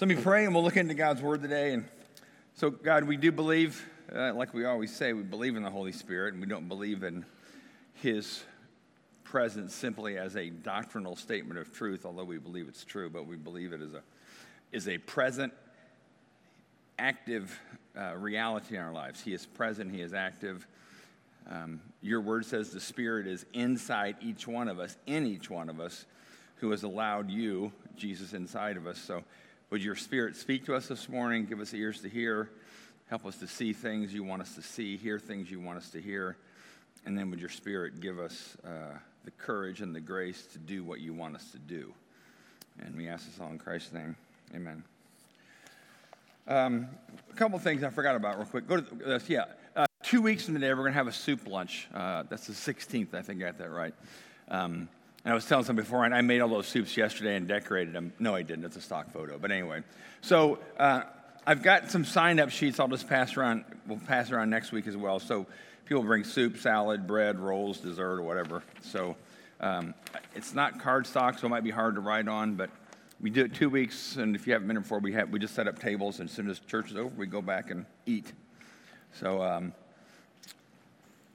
So 0.00 0.06
let 0.06 0.16
me 0.16 0.22
pray 0.22 0.46
and 0.46 0.54
we'll 0.54 0.64
look 0.64 0.78
into 0.78 0.94
God's 0.94 1.20
word 1.20 1.42
today. 1.42 1.74
And 1.74 1.84
so, 2.54 2.70
God, 2.70 3.04
we 3.04 3.18
do 3.18 3.30
believe, 3.30 3.86
uh, 4.10 4.32
like 4.32 4.54
we 4.54 4.64
always 4.64 4.96
say, 4.96 5.12
we 5.12 5.22
believe 5.22 5.56
in 5.56 5.62
the 5.62 5.68
Holy 5.68 5.92
Spirit 5.92 6.32
and 6.32 6.40
we 6.40 6.48
don't 6.48 6.68
believe 6.68 7.02
in 7.02 7.26
his 7.92 8.42
presence 9.24 9.74
simply 9.74 10.16
as 10.16 10.36
a 10.36 10.48
doctrinal 10.48 11.16
statement 11.16 11.60
of 11.60 11.70
truth, 11.74 12.06
although 12.06 12.24
we 12.24 12.38
believe 12.38 12.66
it's 12.66 12.82
true, 12.82 13.10
but 13.10 13.26
we 13.26 13.36
believe 13.36 13.74
it 13.74 13.82
is 13.82 13.92
a, 13.92 14.00
is 14.72 14.88
a 14.88 14.96
present, 14.96 15.52
active 16.98 17.60
uh, 17.94 18.14
reality 18.16 18.76
in 18.76 18.80
our 18.80 18.94
lives. 18.94 19.20
He 19.20 19.34
is 19.34 19.44
present, 19.44 19.94
he 19.94 20.00
is 20.00 20.14
active. 20.14 20.66
Um, 21.50 21.78
your 22.00 22.22
word 22.22 22.46
says 22.46 22.70
the 22.70 22.80
Spirit 22.80 23.26
is 23.26 23.44
inside 23.52 24.16
each 24.22 24.48
one 24.48 24.68
of 24.68 24.80
us, 24.80 24.96
in 25.06 25.26
each 25.26 25.50
one 25.50 25.68
of 25.68 25.78
us, 25.78 26.06
who 26.56 26.70
has 26.70 26.84
allowed 26.84 27.30
you, 27.30 27.70
Jesus, 27.96 28.32
inside 28.32 28.78
of 28.78 28.86
us. 28.86 28.96
So, 28.96 29.24
would 29.70 29.84
your 29.84 29.94
spirit 29.94 30.34
speak 30.34 30.66
to 30.66 30.74
us 30.74 30.88
this 30.88 31.08
morning? 31.08 31.46
Give 31.46 31.60
us 31.60 31.72
ears 31.72 32.00
to 32.02 32.08
hear. 32.08 32.50
Help 33.08 33.24
us 33.24 33.36
to 33.36 33.46
see 33.46 33.72
things 33.72 34.12
you 34.12 34.24
want 34.24 34.42
us 34.42 34.54
to 34.56 34.62
see, 34.62 34.96
hear 34.96 35.18
things 35.18 35.48
you 35.48 35.60
want 35.60 35.78
us 35.78 35.90
to 35.90 36.00
hear. 36.00 36.36
And 37.06 37.16
then 37.16 37.30
would 37.30 37.40
your 37.40 37.48
spirit 37.48 38.00
give 38.00 38.18
us 38.18 38.56
uh, 38.64 38.98
the 39.24 39.30
courage 39.30 39.80
and 39.80 39.94
the 39.94 40.00
grace 40.00 40.46
to 40.52 40.58
do 40.58 40.82
what 40.82 41.00
you 41.00 41.12
want 41.12 41.36
us 41.36 41.52
to 41.52 41.58
do? 41.58 41.94
And 42.80 42.96
we 42.96 43.08
ask 43.08 43.26
this 43.26 43.40
all 43.40 43.50
in 43.50 43.58
Christ's 43.58 43.92
name. 43.92 44.16
Amen. 44.54 44.82
Um, 46.48 46.88
a 47.30 47.36
couple 47.36 47.58
things 47.60 47.84
I 47.84 47.90
forgot 47.90 48.16
about 48.16 48.38
real 48.38 48.46
quick. 48.46 48.66
Go 48.66 48.80
to 48.80 49.14
uh, 49.14 49.18
yeah. 49.28 49.44
Uh, 49.76 49.86
two 50.02 50.20
weeks 50.20 50.46
from 50.46 50.54
today, 50.54 50.70
we're 50.70 50.82
going 50.82 50.92
to 50.92 50.98
have 50.98 51.06
a 51.06 51.12
soup 51.12 51.46
lunch. 51.46 51.86
Uh, 51.94 52.24
that's 52.28 52.48
the 52.48 52.52
16th, 52.52 53.14
I 53.14 53.22
think 53.22 53.40
I 53.40 53.46
got 53.46 53.58
that 53.58 53.70
right. 53.70 53.94
Um, 54.48 54.88
and 55.24 55.32
I 55.32 55.34
was 55.34 55.44
telling 55.44 55.64
some 55.64 55.76
before, 55.76 56.04
and 56.04 56.14
I 56.14 56.22
made 56.22 56.40
all 56.40 56.48
those 56.48 56.66
soups 56.66 56.96
yesterday 56.96 57.36
and 57.36 57.46
decorated 57.46 57.94
them. 57.94 58.12
No, 58.18 58.34
I 58.34 58.42
didn't. 58.42 58.64
It's 58.64 58.76
a 58.76 58.80
stock 58.80 59.12
photo. 59.12 59.38
But 59.38 59.50
anyway, 59.50 59.82
so 60.22 60.58
uh, 60.78 61.02
I've 61.46 61.62
got 61.62 61.90
some 61.90 62.04
sign-up 62.04 62.50
sheets. 62.50 62.80
I'll 62.80 62.88
just 62.88 63.08
pass 63.08 63.36
around. 63.36 63.64
We'll 63.86 63.98
pass 63.98 64.30
around 64.30 64.48
next 64.48 64.72
week 64.72 64.86
as 64.86 64.96
well. 64.96 65.20
So 65.20 65.46
people 65.84 66.02
bring 66.02 66.24
soup, 66.24 66.56
salad, 66.56 67.06
bread, 67.06 67.38
rolls, 67.38 67.78
dessert, 67.78 68.18
or 68.18 68.22
whatever. 68.22 68.62
So 68.80 69.14
um, 69.60 69.92
it's 70.34 70.54
not 70.54 70.78
cardstock, 70.78 71.38
so 71.38 71.46
it 71.46 71.50
might 71.50 71.64
be 71.64 71.70
hard 71.70 71.96
to 71.96 72.00
write 72.00 72.26
on. 72.26 72.54
But 72.54 72.70
we 73.20 73.28
do 73.28 73.44
it 73.44 73.52
two 73.52 73.68
weeks, 73.68 74.16
and 74.16 74.34
if 74.34 74.46
you 74.46 74.54
haven't 74.54 74.68
been 74.68 74.76
here 74.76 74.82
before, 74.82 75.00
we 75.00 75.12
have 75.12 75.28
we 75.28 75.38
just 75.38 75.54
set 75.54 75.68
up 75.68 75.78
tables, 75.78 76.20
and 76.20 76.30
as 76.30 76.34
soon 76.34 76.48
as 76.48 76.58
church 76.60 76.90
is 76.92 76.96
over, 76.96 77.14
we 77.16 77.26
go 77.26 77.42
back 77.42 77.70
and 77.70 77.84
eat. 78.06 78.32
So 79.20 79.42
um, 79.42 79.74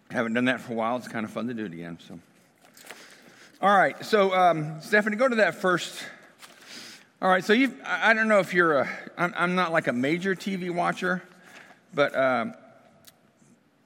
haven't 0.09 0.33
done 0.33 0.45
that 0.45 0.61
for 0.61 0.73
a 0.73 0.75
while. 0.75 0.97
It's 0.97 1.07
kind 1.07 1.23
of 1.23 1.29
fun 1.31 1.47
to 1.47 1.53
do 1.53 1.65
it 1.65 1.73
again. 1.73 1.99
So. 2.07 2.19
All 3.65 3.75
right, 3.75 4.05
so 4.05 4.31
um, 4.31 4.79
Stephanie, 4.79 5.17
go 5.17 5.27
to 5.27 5.37
that 5.37 5.55
first. 5.55 5.99
All 7.19 7.27
right, 7.27 7.43
so 7.43 7.51
you 7.51 7.73
I 7.83 8.13
don't 8.13 8.27
know 8.27 8.37
if 8.37 8.53
you're 8.53 8.81
a, 8.81 8.89
I'm, 9.17 9.33
I'm 9.35 9.55
not 9.55 9.71
like 9.71 9.87
a 9.87 9.91
major 9.91 10.35
TV 10.35 10.69
watcher, 10.69 11.23
but 11.91 12.15
um, 12.15 12.53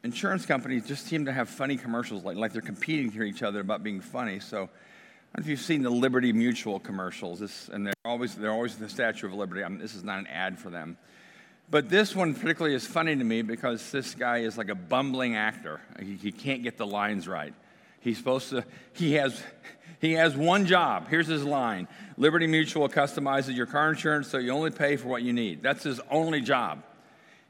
insurance 0.03 0.45
companies 0.45 0.85
just 0.85 1.05
seem 1.05 1.23
to 1.27 1.31
have 1.31 1.47
funny 1.47 1.77
commercials, 1.77 2.25
like, 2.25 2.35
like 2.35 2.51
they're 2.51 2.61
competing 2.61 3.09
to 3.13 3.23
each 3.23 3.41
other 3.41 3.61
about 3.61 3.81
being 3.81 4.01
funny. 4.01 4.41
So 4.41 4.57
I 4.57 4.59
don't 4.59 4.67
know 4.67 5.43
if 5.43 5.47
you've 5.47 5.61
seen 5.61 5.81
the 5.81 5.89
Liberty 5.89 6.33
Mutual 6.33 6.81
commercials, 6.81 7.39
this, 7.39 7.69
and 7.69 7.87
they're 7.87 7.93
always, 8.03 8.35
they're 8.35 8.51
always 8.51 8.75
the 8.75 8.89
Statue 8.89 9.27
of 9.27 9.33
Liberty. 9.33 9.63
I 9.63 9.69
mean, 9.69 9.79
this 9.79 9.95
is 9.95 10.03
not 10.03 10.19
an 10.19 10.27
ad 10.27 10.59
for 10.59 10.69
them. 10.69 10.97
But 11.71 11.87
this 11.87 12.13
one 12.13 12.35
particularly 12.35 12.75
is 12.75 12.85
funny 12.85 13.15
to 13.15 13.23
me 13.23 13.43
because 13.43 13.91
this 13.91 14.13
guy 14.13 14.39
is 14.39 14.57
like 14.57 14.67
a 14.67 14.75
bumbling 14.75 15.37
actor. 15.37 15.79
He, 16.01 16.15
he 16.15 16.31
can't 16.33 16.63
get 16.63 16.77
the 16.77 16.85
lines 16.85 17.29
right. 17.29 17.53
He's 18.01 18.17
supposed 18.17 18.49
to, 18.49 18.63
he 18.93 19.13
has, 19.13 19.41
he 19.99 20.13
has 20.13 20.35
one 20.35 20.65
job. 20.65 21.07
Here's 21.09 21.27
his 21.27 21.43
line 21.43 21.87
Liberty 22.17 22.47
Mutual 22.47 22.87
customizes 22.89 23.55
your 23.55 23.65
car 23.65 23.89
insurance 23.89 24.27
so 24.27 24.37
you 24.37 24.51
only 24.51 24.71
pay 24.71 24.95
for 24.95 25.07
what 25.07 25.23
you 25.23 25.33
need. 25.33 25.61
That's 25.61 25.83
his 25.83 25.99
only 26.09 26.41
job. 26.41 26.83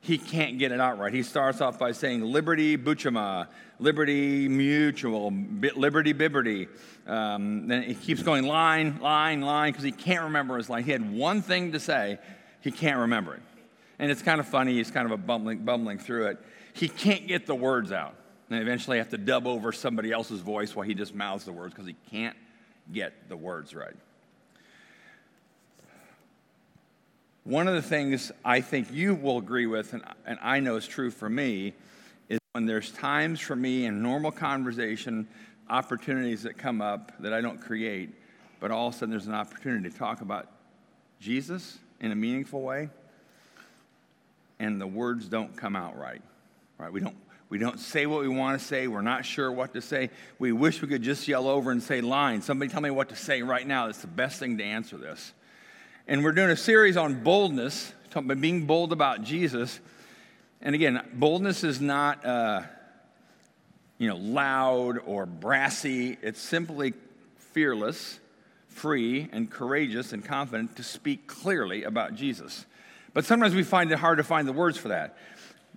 He 0.02 0.18
can't 0.18 0.58
get 0.58 0.72
it 0.72 0.80
out 0.80 0.98
right. 0.98 1.14
He 1.14 1.24
starts 1.24 1.60
off 1.60 1.78
by 1.78 1.92
saying 1.92 2.22
Liberty 2.22 2.78
Buchama, 2.78 3.48
Liberty 3.80 4.48
Mutual, 4.48 5.34
Liberty 5.76 6.14
Bibberty. 6.14 6.70
Um, 7.06 7.68
then 7.68 7.84
he 7.84 7.96
keeps 7.96 8.24
going 8.24 8.46
line, 8.46 9.00
line, 9.02 9.42
line, 9.42 9.74
because 9.74 9.84
he 9.84 9.92
can't 9.92 10.24
remember 10.24 10.56
his 10.58 10.70
line. 10.70 10.84
He 10.84 10.92
had 10.92 11.12
one 11.12 11.42
thing 11.42 11.74
to 11.74 11.80
say, 11.80 12.18
he 12.62 12.72
can't 12.72 13.00
remember 13.00 13.36
it. 13.36 13.42
And 14.00 14.10
it's 14.10 14.22
kind 14.22 14.40
of 14.40 14.48
funny, 14.48 14.76
he's 14.76 14.90
kind 14.90 15.06
of 15.06 15.12
a 15.12 15.18
bumbling, 15.18 15.60
bumbling 15.60 15.98
through 15.98 16.28
it. 16.28 16.38
He 16.72 16.88
can't 16.88 17.28
get 17.28 17.46
the 17.46 17.56
words 17.56 17.92
out 17.92 18.16
and 18.50 18.60
eventually 18.60 18.98
have 18.98 19.10
to 19.10 19.18
dub 19.18 19.46
over 19.46 19.72
somebody 19.72 20.12
else's 20.12 20.42
voice 20.42 20.76
while 20.76 20.86
he 20.86 20.94
just 20.94 21.14
mouths 21.14 21.46
the 21.46 21.52
words 21.52 21.74
because 21.74 21.88
he 21.88 21.96
can't 22.10 22.36
get 22.92 23.30
the 23.30 23.38
words 23.38 23.76
right. 23.76 23.96
One 27.44 27.68
of 27.68 27.74
the 27.74 27.82
things 27.82 28.32
I 28.44 28.62
think 28.62 28.92
you 28.92 29.16
will 29.16 29.38
agree 29.38 29.66
with, 29.66 29.94
and, 29.94 30.04
and 30.26 30.38
I 30.42 30.60
know 30.60 30.76
is 30.76 30.88
true 30.88 31.10
for 31.10 31.30
me, 31.30 31.74
is 32.28 32.40
when 32.52 32.66
there's 32.66 32.92
times 32.92 33.40
for 33.40 33.56
me 33.56 33.86
in 33.86 34.02
normal 34.04 34.32
conversation, 34.32 35.28
opportunities 35.70 36.44
that 36.44 36.58
come 36.58 36.82
up 36.82 37.12
that 37.22 37.34
I 37.34 37.42
don't 37.42 37.60
create, 37.60 38.10
but 38.60 38.72
all 38.72 38.90
of 38.90 38.96
a 38.96 38.98
sudden 38.98 39.12
there's 39.12 39.28
an 39.28 39.34
opportunity 39.34 39.90
to 39.90 39.98
talk 39.98 40.22
about 40.22 40.48
Jesus 41.20 41.80
in 42.02 42.12
a 42.12 42.16
meaningful 42.16 42.62
way, 42.62 42.90
and 44.60 44.80
the 44.80 44.88
words 44.88 45.28
don't 45.28 45.56
come 45.56 45.76
out 45.76 45.98
right. 45.98 46.22
Right? 46.78 46.92
We 46.92 47.00
don't 47.00 47.18
we 47.50 47.58
don't 47.58 47.80
say 47.80 48.06
what 48.06 48.22
we 48.22 48.28
want 48.28 48.60
to 48.60 48.66
say. 48.66 48.88
We're 48.88 49.02
not 49.02 49.26
sure 49.26 49.52
what 49.52 49.74
to 49.74 49.82
say. 49.82 50.12
We 50.38 50.52
wish 50.52 50.82
we 50.84 50.88
could 50.88 51.02
just 51.02 51.28
yell 51.28 51.48
over 51.48 51.72
and 51.72 51.82
say 51.82 52.00
line. 52.00 52.44
Somebody 52.44 52.70
tell 52.70 52.82
me 52.82 52.92
what 52.92 53.10
to 53.10 53.16
say 53.16 53.42
right 53.42 53.66
now. 53.66 53.88
That's 53.88 54.02
the 54.02 54.08
best 54.08 54.40
thing 54.40 54.60
to 54.60 54.64
answer 54.64 54.98
this. 54.98 55.34
And 56.08 56.24
we're 56.24 56.32
doing 56.32 56.52
a 56.52 56.56
series 56.56 56.96
on 56.96 57.24
boldness, 57.24 57.92
talking 58.12 58.30
about 58.30 58.42
being 58.42 58.66
bold 58.66 58.94
about 58.94 59.24
Jesus. 59.24 59.80
And 60.62 60.76
again, 60.76 61.02
boldness 61.14 61.64
is 61.64 61.82
not, 61.82 62.24
uh, 62.24 62.62
you 63.98 64.08
know, 64.08 64.18
loud 64.18 65.00
or 65.06 65.26
brassy. 65.26 66.18
It's 66.22 66.40
simply 66.40 66.94
fearless, 67.54 68.20
free, 68.68 69.28
and 69.32 69.50
courageous 69.50 70.14
and 70.14 70.24
confident 70.24 70.76
to 70.76 70.84
speak 70.84 71.26
clearly 71.26 71.84
about 71.84 72.14
Jesus. 72.14 72.68
But 73.14 73.26
sometimes 73.26 73.56
we 73.56 73.64
find 73.64 73.92
it 73.92 73.98
hard 73.98 74.20
to 74.20 74.24
find 74.24 74.48
the 74.48 74.54
words 74.54 74.78
for 74.78 74.90
that. 74.90 75.18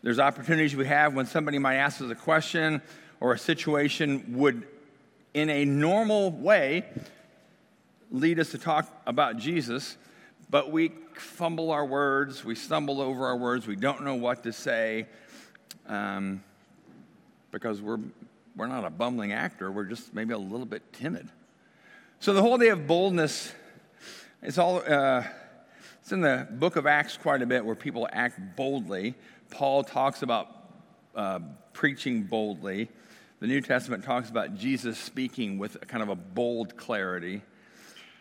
There's 0.02 0.18
opportunities 0.18 0.74
we 0.74 0.86
have 0.86 1.14
when 1.14 1.26
somebody 1.26 1.58
might 1.58 1.76
ask 1.76 2.00
us 2.00 2.10
a 2.10 2.16
question 2.16 2.82
or 3.20 3.32
a 3.32 3.38
situation 3.38 4.36
would, 4.38 4.66
in 5.32 5.48
a 5.48 5.64
normal 5.64 6.32
way, 6.32 6.84
lead 8.10 8.40
us 8.40 8.50
to 8.50 8.58
talk 8.58 8.88
about 9.06 9.36
Jesus, 9.36 9.96
but 10.50 10.72
we 10.72 10.90
fumble 11.14 11.70
our 11.70 11.86
words, 11.86 12.44
we 12.44 12.56
stumble 12.56 13.00
over 13.00 13.26
our 13.26 13.36
words, 13.36 13.68
we 13.68 13.76
don't 13.76 14.02
know 14.02 14.16
what 14.16 14.42
to 14.42 14.52
say 14.52 15.06
um, 15.86 16.42
because 17.52 17.80
we're, 17.80 18.00
we're 18.56 18.66
not 18.66 18.84
a 18.84 18.90
bumbling 18.90 19.32
actor, 19.32 19.70
we're 19.70 19.84
just 19.84 20.12
maybe 20.12 20.34
a 20.34 20.38
little 20.38 20.66
bit 20.66 20.92
timid. 20.92 21.28
So 22.18 22.34
the 22.34 22.42
whole 22.42 22.58
day 22.58 22.68
of 22.68 22.88
boldness, 22.88 23.52
it's 24.42 24.58
all. 24.58 24.82
Uh, 24.84 25.22
it's 26.02 26.10
in 26.10 26.20
the 26.20 26.48
book 26.50 26.74
of 26.74 26.84
Acts 26.84 27.16
quite 27.16 27.42
a 27.42 27.46
bit 27.46 27.64
where 27.64 27.76
people 27.76 28.08
act 28.12 28.56
boldly. 28.56 29.14
Paul 29.52 29.84
talks 29.84 30.22
about 30.22 30.48
uh, 31.14 31.38
preaching 31.74 32.24
boldly. 32.24 32.88
The 33.38 33.46
New 33.46 33.60
Testament 33.60 34.02
talks 34.02 34.30
about 34.30 34.56
Jesus 34.56 34.98
speaking 34.98 35.58
with 35.58 35.76
a 35.76 35.86
kind 35.86 36.02
of 36.02 36.08
a 36.08 36.16
bold 36.16 36.76
clarity. 36.76 37.42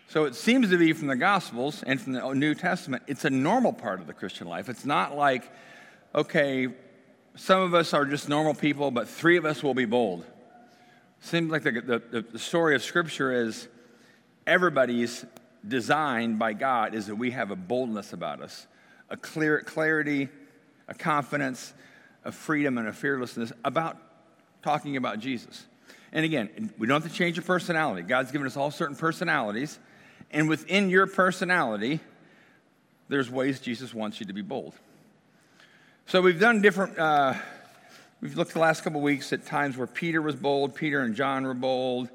So 0.09 0.25
it 0.25 0.35
seems 0.35 0.69
to 0.69 0.77
be 0.77 0.91
from 0.91 1.07
the 1.07 1.15
Gospels 1.15 1.83
and 1.83 1.99
from 1.99 2.13
the 2.13 2.33
New 2.33 2.53
Testament, 2.53 3.03
it's 3.07 3.23
a 3.23 3.29
normal 3.29 3.71
part 3.71 4.01
of 4.01 4.07
the 4.07 4.13
Christian 4.13 4.45
life. 4.47 4.67
It's 4.67 4.83
not 4.83 5.15
like, 5.15 5.49
okay, 6.13 6.67
some 7.35 7.61
of 7.61 7.73
us 7.73 7.93
are 7.93 8.05
just 8.05 8.27
normal 8.27 8.53
people, 8.53 8.91
but 8.91 9.07
three 9.07 9.37
of 9.37 9.45
us 9.45 9.63
will 9.63 9.73
be 9.73 9.85
bold. 9.85 10.25
Seems 11.21 11.49
like 11.49 11.63
the, 11.63 11.71
the, 12.11 12.25
the 12.29 12.39
story 12.39 12.75
of 12.75 12.83
Scripture 12.83 13.31
is 13.31 13.69
everybody's 14.45 15.25
design 15.65 16.37
by 16.37 16.51
God 16.51 16.93
is 16.93 17.07
that 17.07 17.15
we 17.15 17.31
have 17.31 17.51
a 17.51 17.55
boldness 17.55 18.11
about 18.11 18.41
us, 18.41 18.67
a 19.09 19.15
clear 19.15 19.61
clarity, 19.61 20.27
a 20.91 20.93
confidence, 20.93 21.73
a 22.25 22.33
freedom, 22.33 22.77
and 22.77 22.85
a 22.85 22.93
fearlessness 22.93 23.53
about 23.63 23.97
talking 24.61 24.97
about 24.97 25.19
Jesus. 25.19 25.65
And 26.11 26.25
again, 26.25 26.73
we 26.77 26.85
don't 26.85 27.01
have 27.01 27.09
to 27.09 27.17
change 27.17 27.37
your 27.37 27.45
personality. 27.45 28.01
God's 28.01 28.31
given 28.33 28.45
us 28.45 28.57
all 28.57 28.71
certain 28.71 28.97
personalities. 28.97 29.79
And 30.31 30.49
within 30.49 30.89
your 30.89 31.07
personality, 31.07 32.01
there's 33.07 33.31
ways 33.31 33.61
Jesus 33.61 33.93
wants 33.93 34.19
you 34.19 34.25
to 34.25 34.33
be 34.33 34.41
bold. 34.41 34.73
So 36.07 36.21
we've 36.21 36.39
done 36.39 36.61
different, 36.61 36.99
uh, 36.99 37.35
we've 38.19 38.35
looked 38.35 38.51
the 38.51 38.59
last 38.59 38.83
couple 38.83 38.99
weeks 38.99 39.31
at 39.31 39.45
times 39.45 39.77
where 39.77 39.87
Peter 39.87 40.21
was 40.21 40.35
bold, 40.35 40.75
Peter 40.75 40.99
and 40.99 41.15
John 41.15 41.45
were 41.45 41.53
bold. 41.53 42.09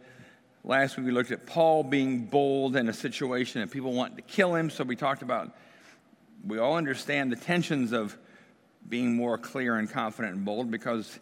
Last 0.64 0.98
week 0.98 1.06
we 1.06 1.12
looked 1.12 1.30
at 1.30 1.46
Paul 1.46 1.82
being 1.82 2.26
bold 2.26 2.76
in 2.76 2.90
a 2.90 2.92
situation 2.92 3.62
that 3.62 3.70
people 3.70 3.94
want 3.94 4.16
to 4.16 4.22
kill 4.22 4.54
him. 4.54 4.68
So 4.68 4.84
we 4.84 4.96
talked 4.96 5.22
about, 5.22 5.56
we 6.46 6.58
all 6.58 6.76
understand 6.76 7.32
the 7.32 7.36
tensions 7.36 7.92
of 7.92 8.18
being 8.88 9.14
more 9.14 9.38
clear 9.38 9.76
and 9.76 9.90
confident 9.90 10.34
and 10.34 10.44
bold 10.44 10.70
because 10.70 11.18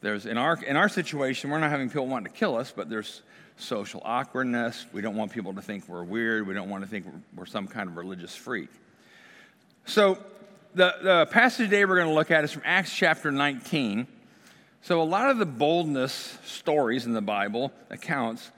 there's 0.00 0.26
in 0.26 0.38
our 0.38 0.62
in 0.64 0.76
our 0.76 0.88
situation 0.88 1.50
we're 1.50 1.58
not 1.58 1.70
having 1.70 1.88
people 1.88 2.06
want 2.06 2.24
to 2.24 2.30
kill 2.30 2.56
us 2.56 2.72
but 2.74 2.88
there's 2.88 3.22
social 3.56 4.00
awkwardness 4.04 4.86
we 4.92 5.00
don't 5.00 5.16
want 5.16 5.32
people 5.32 5.52
to 5.54 5.62
think 5.62 5.88
we're 5.88 6.04
weird 6.04 6.46
we 6.46 6.54
don't 6.54 6.70
want 6.70 6.84
to 6.84 6.88
think 6.88 7.06
we're, 7.06 7.40
we're 7.40 7.46
some 7.46 7.66
kind 7.66 7.88
of 7.88 7.96
religious 7.96 8.34
freak 8.36 8.68
So, 9.88 10.18
the, 10.74 10.94
the 11.02 11.26
passage 11.30 11.70
today 11.70 11.86
we're 11.86 11.96
going 11.96 12.08
to 12.08 12.14
look 12.14 12.30
at 12.30 12.44
is 12.44 12.52
from 12.52 12.60
Acts 12.66 12.94
chapter 12.94 13.32
19. 13.32 14.06
So, 14.82 15.00
a 15.00 15.02
lot 15.02 15.30
of 15.30 15.38
the 15.38 15.46
boldness 15.46 16.36
stories 16.44 17.06
in 17.06 17.14
the 17.14 17.22
Bible, 17.22 17.72
accounts, 17.88 18.50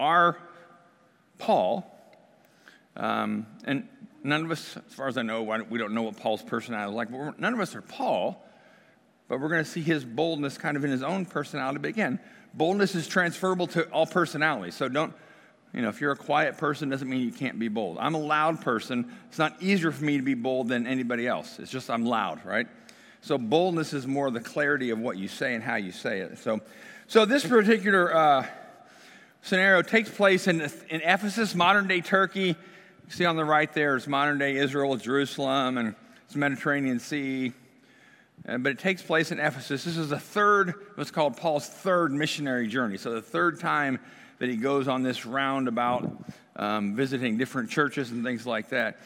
are 0.00 0.36
Paul. 1.38 1.88
Um, 2.96 3.46
and 3.64 3.88
none 4.26 4.44
of 4.44 4.50
us, 4.50 4.76
as 4.76 4.94
far 4.94 5.08
as 5.08 5.16
I 5.16 5.22
know, 5.22 5.42
we 5.42 5.78
don't 5.78 5.94
know 5.94 6.02
what 6.02 6.16
Paul's 6.16 6.42
personality 6.42 6.90
is 6.90 6.96
like, 6.96 7.10
but 7.10 7.40
none 7.40 7.54
of 7.54 7.60
us 7.60 7.74
are 7.74 7.82
Paul. 7.82 8.42
But 9.28 9.40
we're 9.40 9.48
going 9.48 9.64
to 9.64 9.70
see 9.70 9.82
his 9.82 10.04
boldness 10.04 10.56
kind 10.56 10.76
of 10.76 10.84
in 10.84 10.90
his 10.90 11.02
own 11.02 11.26
personality. 11.26 11.78
But 11.80 11.88
again, 11.88 12.20
boldness 12.54 12.94
is 12.94 13.08
transferable 13.08 13.66
to 13.68 13.84
all 13.90 14.06
personalities. 14.06 14.74
So 14.74 14.88
don't 14.88 15.12
you 15.76 15.82
know, 15.82 15.88
if 15.88 16.00
you're 16.00 16.12
a 16.12 16.16
quiet 16.16 16.56
person, 16.56 16.88
doesn't 16.88 17.08
mean 17.08 17.20
you 17.20 17.32
can't 17.32 17.58
be 17.58 17.68
bold. 17.68 17.98
I'm 18.00 18.14
a 18.14 18.20
loud 18.20 18.62
person. 18.62 19.12
It's 19.28 19.38
not 19.38 19.60
easier 19.60 19.92
for 19.92 20.04
me 20.04 20.16
to 20.16 20.22
be 20.22 20.32
bold 20.32 20.68
than 20.68 20.86
anybody 20.86 21.26
else. 21.26 21.58
It's 21.58 21.70
just 21.70 21.90
I'm 21.90 22.06
loud, 22.06 22.44
right? 22.46 22.66
So 23.20 23.36
boldness 23.36 23.92
is 23.92 24.06
more 24.06 24.30
the 24.30 24.40
clarity 24.40 24.88
of 24.88 24.98
what 24.98 25.18
you 25.18 25.28
say 25.28 25.54
and 25.54 25.62
how 25.62 25.76
you 25.76 25.92
say 25.92 26.20
it. 26.20 26.38
So, 26.38 26.60
so 27.08 27.26
this 27.26 27.44
particular 27.44 28.14
uh, 28.14 28.46
scenario 29.42 29.82
takes 29.82 30.08
place 30.08 30.46
in, 30.46 30.62
in 30.88 31.02
Ephesus, 31.02 31.54
modern 31.54 31.88
day 31.88 32.00
Turkey. 32.00 32.56
You 33.06 33.12
see 33.12 33.24
on 33.24 33.36
the 33.36 33.44
right 33.44 33.72
there 33.72 33.94
is 33.94 34.08
modern 34.08 34.38
day 34.38 34.56
Israel, 34.56 34.96
Jerusalem, 34.96 35.78
and 35.78 35.94
it's 36.24 36.34
Mediterranean 36.34 36.98
Sea. 36.98 37.52
Uh, 38.48 38.58
but 38.58 38.72
it 38.72 38.80
takes 38.80 39.00
place 39.00 39.30
in 39.30 39.38
Ephesus. 39.38 39.84
This 39.84 39.96
is 39.96 40.08
the 40.08 40.18
third, 40.18 40.74
what's 40.96 41.12
called 41.12 41.36
Paul's 41.36 41.68
third 41.68 42.10
missionary 42.10 42.66
journey. 42.66 42.96
So 42.96 43.12
the 43.14 43.22
third 43.22 43.60
time 43.60 44.00
that 44.40 44.48
he 44.48 44.56
goes 44.56 44.88
on 44.88 45.04
this 45.04 45.24
roundabout, 45.24 46.10
um, 46.56 46.96
visiting 46.96 47.38
different 47.38 47.70
churches 47.70 48.10
and 48.10 48.24
things 48.24 48.44
like 48.44 48.70
that. 48.70 48.98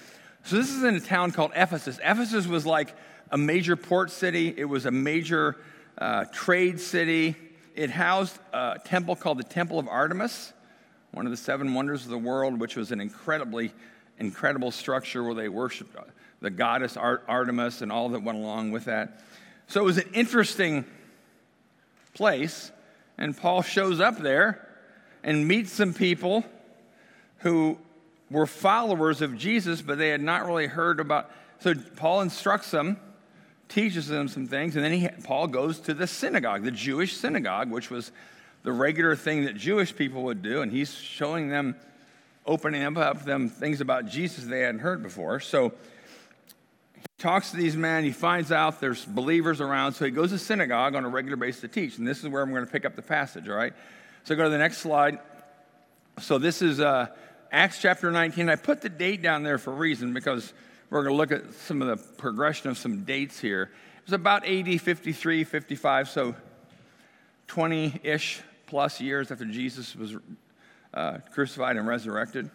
So 0.45 0.57
this 0.57 0.71
is 0.71 0.83
in 0.83 0.97
a 0.97 1.01
town 1.01 1.33
called 1.33 1.53
Ephesus. 1.55 2.01
Ephesus 2.03 2.47
was 2.47 2.65
like 2.65 2.95
a 3.31 3.37
major 3.37 3.77
port 3.77 4.11
city. 4.11 4.55
It 4.57 4.65
was 4.65 4.87
a 4.87 4.91
major 4.91 5.57
uh, 5.99 6.25
trade 6.33 6.81
city. 6.81 7.37
It 7.75 7.91
housed 7.91 8.39
a 8.55 8.79
temple 8.83 9.15
called 9.15 9.39
the 9.39 9.45
Temple 9.45 9.79
of 9.79 9.89
Artemis, 9.89 10.55
one 11.13 11.27
of 11.27 11.31
the 11.31 11.37
seven 11.37 11.75
wonders 11.75 12.05
of 12.05 12.11
the 12.11 12.19
world, 12.19 12.61
which 12.61 12.77
was 12.77 12.93
an 12.93 13.01
incredibly 13.01 13.73
incredible 14.19 14.71
structure 14.71 15.25
where 15.25 15.35
they 15.35 15.49
worshiped 15.49 15.97
uh, 15.97 16.03
the 16.41 16.51
goddess 16.51 16.97
Artemis 16.97 17.83
and 17.83 17.91
all 17.91 18.11
that 18.11 18.23
went 18.23 18.39
along 18.39 18.71
with 18.71 18.85
that. 18.85 19.21
So 19.67 19.81
it 19.81 19.85
was 19.85 19.99
an 19.99 20.11
interesting 20.15 20.85
place, 22.15 22.71
and 23.19 23.37
Paul 23.37 23.63
shows 23.63 24.01
up 24.01 24.19
there 24.19 24.67
and 25.23 25.47
meets 25.47 25.73
some 25.73 25.95
people 25.95 26.45
who 27.39 27.79
were 28.31 28.47
followers 28.47 29.23
of 29.23 29.37
Jesus, 29.37 29.83
but 29.83 29.99
they 29.99 30.09
had 30.09 30.21
not 30.21 30.47
really 30.47 30.67
heard 30.67 31.01
about. 31.01 31.31
So 31.61 31.75
Paul 31.97 32.23
instructs 32.23 32.71
them, 32.71 32.99
teaches 33.69 34.09
them 34.09 34.29
some 34.29 34.47
things, 34.47 34.77
and 34.77 34.85
then 34.85 34.93
he, 34.93 35.09
Paul 35.25 35.47
goes 35.47 35.79
to 35.81 35.95
the 35.95 36.07
synagogue, 36.07 36.65
the 36.65 36.71
Jewish 36.71 37.17
synagogue, 37.17 37.71
which 37.71 37.91
was 37.91 38.13
the 38.63 38.73
regular 38.73 39.17
thing 39.17 39.45
that 39.45 39.57
Jewish 39.57 39.95
people 39.95 40.25
would 40.25 40.43
do, 40.43 40.63
and 40.63 40.71
he's 40.71 40.93
showing 40.95 41.49
them, 41.49 41.77
opening 42.47 42.97
up 42.97 43.25
them 43.25 43.49
things 43.49 43.81
about 43.81 44.07
Jesus 44.07 44.45
they 44.45 44.61
hadn't 44.61 44.81
heard 44.81 45.03
before. 45.03 45.41
So 45.41 45.73
he 46.95 47.03
talks 47.19 47.51
to 47.53 47.57
these 47.57 47.77
men, 47.77 48.05
he 48.05 48.13
finds 48.13 48.53
out 48.53 48.81
there's 48.81 49.05
believers 49.05 49.61
around, 49.61 49.95
so 49.95 50.05
he 50.05 50.11
goes 50.11 50.31
to 50.31 50.39
synagogue 50.39 50.95
on 50.95 51.05
a 51.05 51.09
regular 51.09 51.37
basis 51.37 51.63
to 51.63 51.69
teach, 51.69 51.99
and 51.99 52.07
this 52.07 52.23
is 52.23 52.29
where 52.29 52.43
I'm 52.43 52.51
going 52.51 52.65
to 52.65 52.71
pick 52.71 52.85
up 52.85 52.97
the 52.97 53.03
passage, 53.03 53.49
all 53.49 53.57
right? 53.57 53.73
So 54.25 54.35
go 54.37 54.45
to 54.45 54.51
the 54.51 54.59
next 54.59 54.79
slide. 54.79 55.19
So 56.21 56.39
this 56.39 56.61
is 56.61 56.81
uh, 56.81 57.07
Acts 57.51 57.81
chapter 57.81 58.11
19. 58.11 58.51
I 58.51 58.57
put 58.57 58.83
the 58.83 58.91
date 58.91 59.23
down 59.23 59.43
there 59.43 59.59
for 59.59 59.73
a 59.73 59.77
reason 59.77 60.13
because 60.13 60.53
we're 60.91 61.03
going 61.03 61.15
to 61.15 61.17
look 61.17 61.33
at 61.33 61.55
some 61.55 61.81
of 61.81 61.89
the 61.89 61.97
progression 61.97 62.69
of 62.69 62.77
some 62.77 63.05
dates 63.05 63.41
here. 63.41 63.63
It 63.63 64.07
was 64.07 64.13
about 64.13 64.47
AD 64.47 64.81
53, 64.81 65.45
55, 65.45 66.09
so 66.09 66.35
20 67.47 68.01
ish 68.03 68.43
plus 68.71 69.01
years 69.01 69.31
after 69.33 69.45
Jesus 69.45 69.97
was 69.97 70.17
uh, 70.95 71.19
crucified 71.33 71.77
and 71.77 71.87
resurrected. 71.87 72.49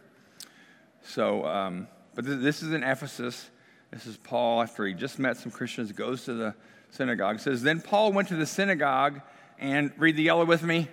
So, 1.04 1.46
um, 1.46 1.88
but 2.16 2.26
th- 2.26 2.40
this 2.40 2.64
is 2.64 2.72
in 2.72 2.84
Ephesus. 2.84 3.50
This 3.92 4.08
is 4.08 4.18
Paul 4.18 4.62
after 4.62 4.88
he 4.88 4.94
just 4.94 5.20
met 5.20 5.38
some 5.38 5.52
Christians, 5.52 5.92
goes 5.92 6.26
to 6.26 6.34
the 6.34 6.56
synagogue. 6.90 7.36
It 7.36 7.42
says, 7.42 7.62
Then 7.62 7.82
Paul 7.82 8.14
went 8.14 8.30
to 8.30 8.36
the 8.36 8.46
synagogue 8.46 9.22
and 9.60 9.92
read 9.98 10.16
the 10.16 10.24
yellow 10.24 10.46
with 10.46 10.64
me 10.64 10.88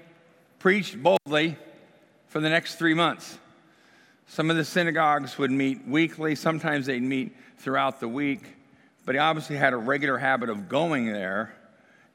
preached 0.63 1.03
boldly 1.03 1.57
for 2.29 2.39
the 2.39 2.49
next 2.49 2.77
three 2.77 2.95
months. 2.95 3.37
Some 4.29 4.49
of 4.49 4.57
the 4.57 4.65
synagogues 4.65 5.37
would 5.37 5.51
meet 5.51 5.89
weekly, 5.89 6.37
sometimes 6.37 6.87
they'd 6.87 7.03
meet 7.03 7.35
throughout 7.59 7.99
the 7.99 8.07
week, 8.07 8.45
but 9.05 9.17
he 9.17 9.19
obviously 9.19 9.57
had 9.57 9.73
a 9.73 9.77
regular 9.77 10.19
habit 10.19 10.49
of 10.49 10.69
going 10.69 11.13
there, 11.13 11.53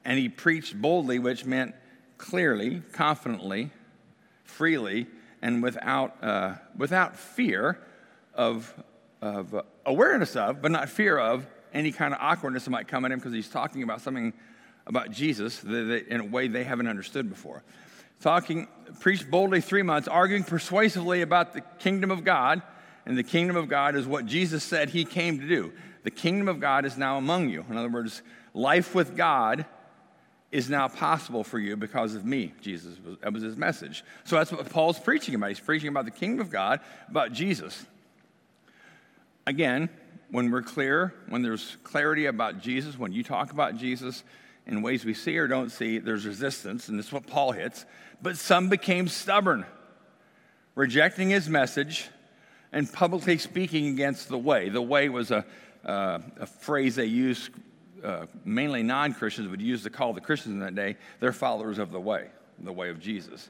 and 0.02 0.18
he 0.18 0.30
preached 0.30 0.80
boldly, 0.80 1.18
which 1.18 1.44
meant 1.44 1.74
clearly, 2.18 2.82
confidently, 2.92 3.70
freely, 4.44 5.06
and 5.40 5.62
without, 5.62 6.22
uh, 6.22 6.54
without 6.76 7.16
fear 7.16 7.78
of, 8.34 8.74
of 9.22 9.64
awareness 9.86 10.36
of, 10.36 10.60
but 10.60 10.70
not 10.70 10.88
fear 10.88 11.18
of, 11.18 11.46
any 11.72 11.92
kind 11.92 12.14
of 12.14 12.20
awkwardness 12.20 12.64
that 12.64 12.70
might 12.70 12.88
come 12.88 13.04
at 13.04 13.12
him 13.12 13.18
because 13.18 13.32
he's 13.32 13.48
talking 13.48 13.82
about 13.82 14.00
something 14.00 14.32
about 14.86 15.10
Jesus 15.10 15.58
that 15.60 15.68
they, 15.68 16.14
in 16.14 16.20
a 16.20 16.24
way 16.24 16.48
they 16.48 16.64
haven't 16.64 16.88
understood 16.88 17.28
before 17.28 17.62
talking, 18.20 18.66
preached 19.00 19.30
boldly 19.30 19.60
three 19.60 19.82
months, 19.82 20.08
arguing 20.08 20.44
persuasively 20.44 21.22
about 21.22 21.54
the 21.54 21.60
kingdom 21.78 22.10
of 22.10 22.24
God. 22.24 22.62
And 23.06 23.16
the 23.16 23.22
kingdom 23.22 23.56
of 23.56 23.68
God 23.68 23.96
is 23.96 24.06
what 24.06 24.26
Jesus 24.26 24.62
said 24.62 24.90
he 24.90 25.04
came 25.04 25.40
to 25.40 25.48
do. 25.48 25.72
The 26.02 26.10
kingdom 26.10 26.48
of 26.48 26.60
God 26.60 26.84
is 26.84 26.98
now 26.98 27.16
among 27.16 27.48
you. 27.48 27.64
In 27.70 27.76
other 27.76 27.88
words, 27.88 28.22
life 28.52 28.94
with 28.94 29.16
God 29.16 29.64
is 30.50 30.70
now 30.70 30.88
possible 30.88 31.44
for 31.44 31.58
you 31.58 31.76
because 31.76 32.14
of 32.14 32.24
me, 32.24 32.54
Jesus. 32.60 32.96
That 33.22 33.32
was 33.32 33.42
his 33.42 33.56
message. 33.56 34.02
So 34.24 34.36
that's 34.36 34.50
what 34.50 34.68
Paul's 34.70 34.98
preaching 34.98 35.34
about. 35.34 35.48
He's 35.48 35.60
preaching 35.60 35.88
about 35.88 36.06
the 36.06 36.10
kingdom 36.10 36.40
of 36.40 36.50
God, 36.50 36.80
about 37.08 37.32
Jesus. 37.32 37.84
Again, 39.46 39.90
when 40.30 40.50
we're 40.50 40.62
clear, 40.62 41.14
when 41.28 41.42
there's 41.42 41.76
clarity 41.84 42.26
about 42.26 42.60
Jesus, 42.60 42.98
when 42.98 43.12
you 43.12 43.22
talk 43.22 43.52
about 43.52 43.76
Jesus 43.76 44.24
in 44.66 44.82
ways 44.82 45.04
we 45.04 45.14
see 45.14 45.36
or 45.38 45.46
don't 45.46 45.70
see, 45.70 45.98
there's 45.98 46.26
resistance, 46.26 46.88
and 46.88 46.98
this 46.98 47.06
is 47.06 47.12
what 47.12 47.26
Paul 47.26 47.52
hits. 47.52 47.86
But 48.20 48.36
some 48.36 48.68
became 48.68 49.08
stubborn, 49.08 49.64
rejecting 50.74 51.30
his 51.30 51.48
message 51.48 52.08
and 52.72 52.90
publicly 52.90 53.38
speaking 53.38 53.88
against 53.88 54.28
the 54.28 54.38
way. 54.38 54.68
The 54.68 54.82
way 54.82 55.08
was 55.08 55.30
a, 55.30 55.44
uh, 55.84 56.18
a 56.38 56.46
phrase 56.46 56.96
they 56.96 57.06
used, 57.06 57.50
uh, 58.02 58.26
mainly 58.44 58.82
non 58.82 59.14
Christians 59.14 59.48
would 59.48 59.60
use 59.60 59.82
to 59.82 59.90
call 59.90 60.12
the 60.12 60.20
Christians 60.20 60.54
in 60.54 60.60
that 60.60 60.74
day. 60.74 60.96
They're 61.20 61.32
followers 61.32 61.78
of 61.78 61.90
the 61.90 62.00
way, 62.00 62.28
the 62.58 62.72
way 62.72 62.90
of 62.90 63.00
Jesus. 63.00 63.48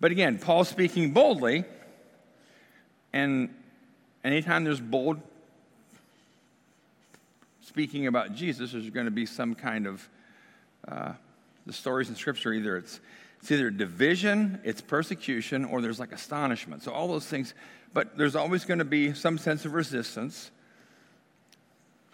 But 0.00 0.10
again, 0.10 0.38
Paul 0.38 0.64
speaking 0.64 1.12
boldly, 1.12 1.64
and 3.12 3.54
anytime 4.24 4.64
there's 4.64 4.80
bold 4.80 5.20
speaking 7.62 8.06
about 8.06 8.34
Jesus, 8.34 8.72
there's 8.72 8.90
going 8.90 9.06
to 9.06 9.12
be 9.12 9.26
some 9.26 9.54
kind 9.54 9.86
of 9.86 10.08
uh, 10.86 11.12
the 11.66 11.72
stories 11.72 12.08
in 12.08 12.16
Scripture 12.16 12.52
either 12.52 12.76
it's 12.76 13.00
it's 13.44 13.50
either 13.50 13.68
division, 13.68 14.58
it's 14.64 14.80
persecution, 14.80 15.66
or 15.66 15.82
there's 15.82 16.00
like 16.00 16.12
astonishment. 16.12 16.82
So, 16.82 16.92
all 16.92 17.08
those 17.08 17.26
things, 17.26 17.52
but 17.92 18.16
there's 18.16 18.36
always 18.36 18.64
going 18.64 18.78
to 18.78 18.86
be 18.86 19.12
some 19.12 19.36
sense 19.36 19.66
of 19.66 19.74
resistance. 19.74 20.50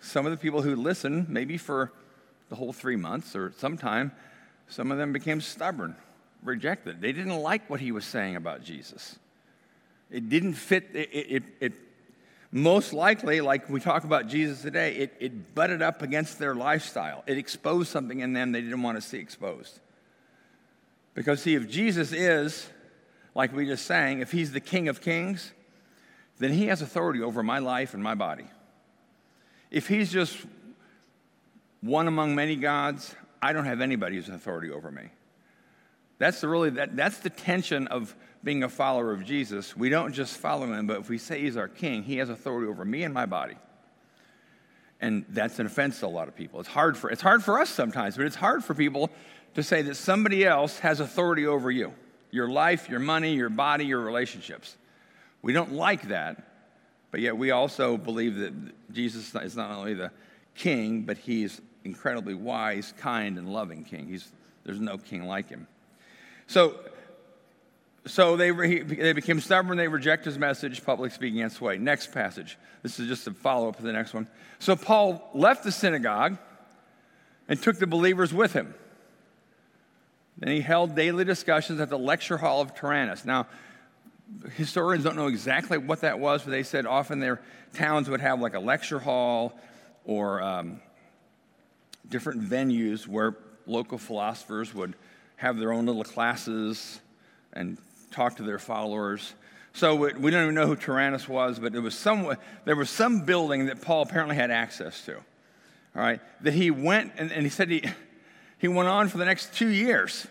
Some 0.00 0.26
of 0.26 0.32
the 0.32 0.38
people 0.38 0.62
who 0.62 0.74
listened, 0.76 1.28
maybe 1.28 1.58
for 1.58 1.92
the 2.48 2.56
whole 2.56 2.72
three 2.72 2.96
months 2.96 3.36
or 3.36 3.52
sometime, 3.58 4.12
some 4.68 4.90
of 4.90 4.98
them 4.98 5.12
became 5.12 5.40
stubborn, 5.40 5.96
rejected. 6.42 7.00
They 7.00 7.12
didn't 7.12 7.36
like 7.36 7.68
what 7.68 7.80
he 7.80 7.92
was 7.92 8.04
saying 8.04 8.36
about 8.36 8.62
Jesus. 8.62 9.18
It 10.10 10.28
didn't 10.28 10.54
fit, 10.54 10.88
it, 10.94 11.10
it, 11.12 11.42
it 11.60 11.72
most 12.50 12.92
likely, 12.92 13.40
like 13.40 13.68
we 13.68 13.80
talk 13.80 14.04
about 14.04 14.26
Jesus 14.26 14.62
today, 14.62 14.94
it, 14.96 15.14
it 15.20 15.54
butted 15.54 15.82
up 15.82 16.02
against 16.02 16.38
their 16.38 16.54
lifestyle. 16.54 17.22
It 17.26 17.38
exposed 17.38 17.90
something 17.90 18.20
in 18.20 18.32
them 18.32 18.52
they 18.52 18.60
didn't 18.60 18.82
want 18.82 18.96
to 18.96 19.02
see 19.02 19.18
exposed. 19.18 19.78
Because, 21.14 21.42
see, 21.42 21.54
if 21.54 21.68
Jesus 21.68 22.12
is, 22.12 22.68
like 23.34 23.54
we 23.54 23.66
just 23.66 23.86
sang, 23.86 24.20
if 24.20 24.32
he's 24.32 24.52
the 24.52 24.60
King 24.60 24.88
of 24.88 25.00
Kings, 25.00 25.52
then 26.38 26.52
he 26.52 26.66
has 26.66 26.82
authority 26.82 27.22
over 27.22 27.42
my 27.42 27.58
life 27.58 27.94
and 27.94 28.02
my 28.02 28.14
body. 28.14 28.46
If 29.70 29.86
he's 29.86 30.10
just 30.10 30.36
one 31.80 32.08
among 32.08 32.34
many 32.34 32.56
gods, 32.56 33.14
I 33.40 33.52
don't 33.52 33.64
have 33.64 33.80
anybody 33.80 34.16
who's 34.16 34.28
authority 34.28 34.70
over 34.70 34.90
me. 34.90 35.10
That's 36.18 36.40
the 36.40 36.48
really 36.48 36.70
that, 36.70 36.96
that's 36.96 37.18
the 37.18 37.30
tension 37.30 37.86
of 37.86 38.14
being 38.44 38.62
a 38.62 38.68
follower 38.68 39.12
of 39.12 39.24
Jesus. 39.24 39.76
We 39.76 39.88
don't 39.88 40.12
just 40.12 40.36
follow 40.36 40.66
him, 40.72 40.86
but 40.86 41.00
if 41.00 41.08
we 41.08 41.18
say 41.18 41.40
he's 41.40 41.56
our 41.56 41.68
king, 41.68 42.02
he 42.02 42.18
has 42.18 42.28
authority 42.28 42.68
over 42.68 42.84
me 42.84 43.04
and 43.04 43.14
my 43.14 43.26
body. 43.26 43.56
And 45.00 45.24
that's 45.30 45.58
an 45.58 45.66
offense 45.66 46.00
to 46.00 46.06
a 46.06 46.08
lot 46.08 46.28
of 46.28 46.36
people. 46.36 46.60
It's 46.60 46.68
hard 46.68 46.96
for 46.96 47.10
it's 47.10 47.22
hard 47.22 47.42
for 47.42 47.58
us 47.58 47.70
sometimes, 47.70 48.16
but 48.16 48.26
it's 48.26 48.36
hard 48.36 48.62
for 48.62 48.74
people 48.74 49.10
to 49.54 49.62
say 49.62 49.82
that 49.82 49.96
somebody 49.96 50.44
else 50.44 50.78
has 50.80 51.00
authority 51.00 51.46
over 51.46 51.70
you 51.70 51.92
your 52.30 52.48
life, 52.48 52.88
your 52.88 53.00
money, 53.00 53.34
your 53.34 53.48
body, 53.48 53.86
your 53.86 54.00
relationships. 54.00 54.76
We 55.42 55.52
don't 55.52 55.72
like 55.72 56.08
that, 56.08 56.49
But 57.10 57.20
yet 57.20 57.36
we 57.36 57.50
also 57.50 57.96
believe 57.96 58.36
that 58.36 58.52
Jesus 58.92 59.34
is 59.34 59.56
not 59.56 59.70
only 59.70 59.94
the 59.94 60.10
king, 60.54 61.02
but 61.02 61.18
he's 61.18 61.60
incredibly 61.84 62.34
wise, 62.34 62.92
kind, 62.98 63.38
and 63.38 63.52
loving 63.52 63.84
king. 63.84 64.06
He's, 64.06 64.30
there's 64.64 64.80
no 64.80 64.98
king 64.98 65.26
like 65.26 65.48
him. 65.48 65.66
So, 66.46 66.78
so 68.06 68.36
they, 68.36 68.52
he, 68.68 68.80
they 68.80 69.12
became 69.12 69.40
stubborn. 69.40 69.76
They 69.76 69.88
reject 69.88 70.24
his 70.24 70.38
message, 70.38 70.84
public 70.84 71.12
speaking 71.12 71.40
and 71.40 71.52
sway. 71.52 71.78
Next 71.78 72.12
passage. 72.12 72.58
This 72.82 72.98
is 72.98 73.08
just 73.08 73.26
a 73.26 73.32
follow 73.32 73.68
up 73.68 73.76
to 73.76 73.82
the 73.82 73.92
next 73.92 74.14
one. 74.14 74.28
So 74.58 74.76
Paul 74.76 75.30
left 75.34 75.64
the 75.64 75.72
synagogue 75.72 76.38
and 77.48 77.60
took 77.60 77.78
the 77.78 77.86
believers 77.86 78.32
with 78.32 78.52
him. 78.52 78.74
Then 80.38 80.54
he 80.54 80.60
held 80.60 80.94
daily 80.94 81.24
discussions 81.24 81.80
at 81.80 81.90
the 81.90 81.98
lecture 81.98 82.38
hall 82.38 82.62
of 82.62 82.74
Tyrannus. 82.74 83.24
Now, 83.24 83.46
historians 84.54 85.04
don't 85.04 85.16
know 85.16 85.26
exactly 85.26 85.78
what 85.78 86.00
that 86.00 86.18
was, 86.18 86.42
but 86.42 86.50
they 86.50 86.62
said 86.62 86.86
often 86.86 87.20
their 87.20 87.40
towns 87.74 88.08
would 88.08 88.20
have 88.20 88.40
like 88.40 88.54
a 88.54 88.60
lecture 88.60 88.98
hall 88.98 89.58
or 90.04 90.42
um, 90.42 90.80
different 92.08 92.42
venues 92.42 93.06
where 93.06 93.36
local 93.66 93.98
philosophers 93.98 94.74
would 94.74 94.94
have 95.36 95.58
their 95.58 95.72
own 95.72 95.86
little 95.86 96.04
classes 96.04 97.00
and 97.52 97.78
talk 98.10 98.36
to 98.36 98.42
their 98.42 98.58
followers. 98.58 99.34
So 99.72 99.94
we 99.94 100.30
don't 100.30 100.42
even 100.42 100.54
know 100.54 100.66
who 100.66 100.76
Tyrannus 100.76 101.28
was, 101.28 101.58
but 101.58 101.72
was 101.74 101.96
some, 101.96 102.36
there 102.64 102.76
was 102.76 102.90
some 102.90 103.24
building 103.24 103.66
that 103.66 103.80
Paul 103.80 104.02
apparently 104.02 104.36
had 104.36 104.50
access 104.50 105.04
to. 105.06 105.16
All 105.16 106.02
right, 106.02 106.20
that 106.42 106.54
he 106.54 106.70
went 106.70 107.12
and, 107.16 107.32
and 107.32 107.42
he 107.42 107.48
said 107.48 107.68
he, 107.68 107.84
he 108.58 108.68
went 108.68 108.88
on 108.88 109.08
for 109.08 109.18
the 109.18 109.24
next 109.24 109.54
two 109.54 109.68
years. 109.68 110.26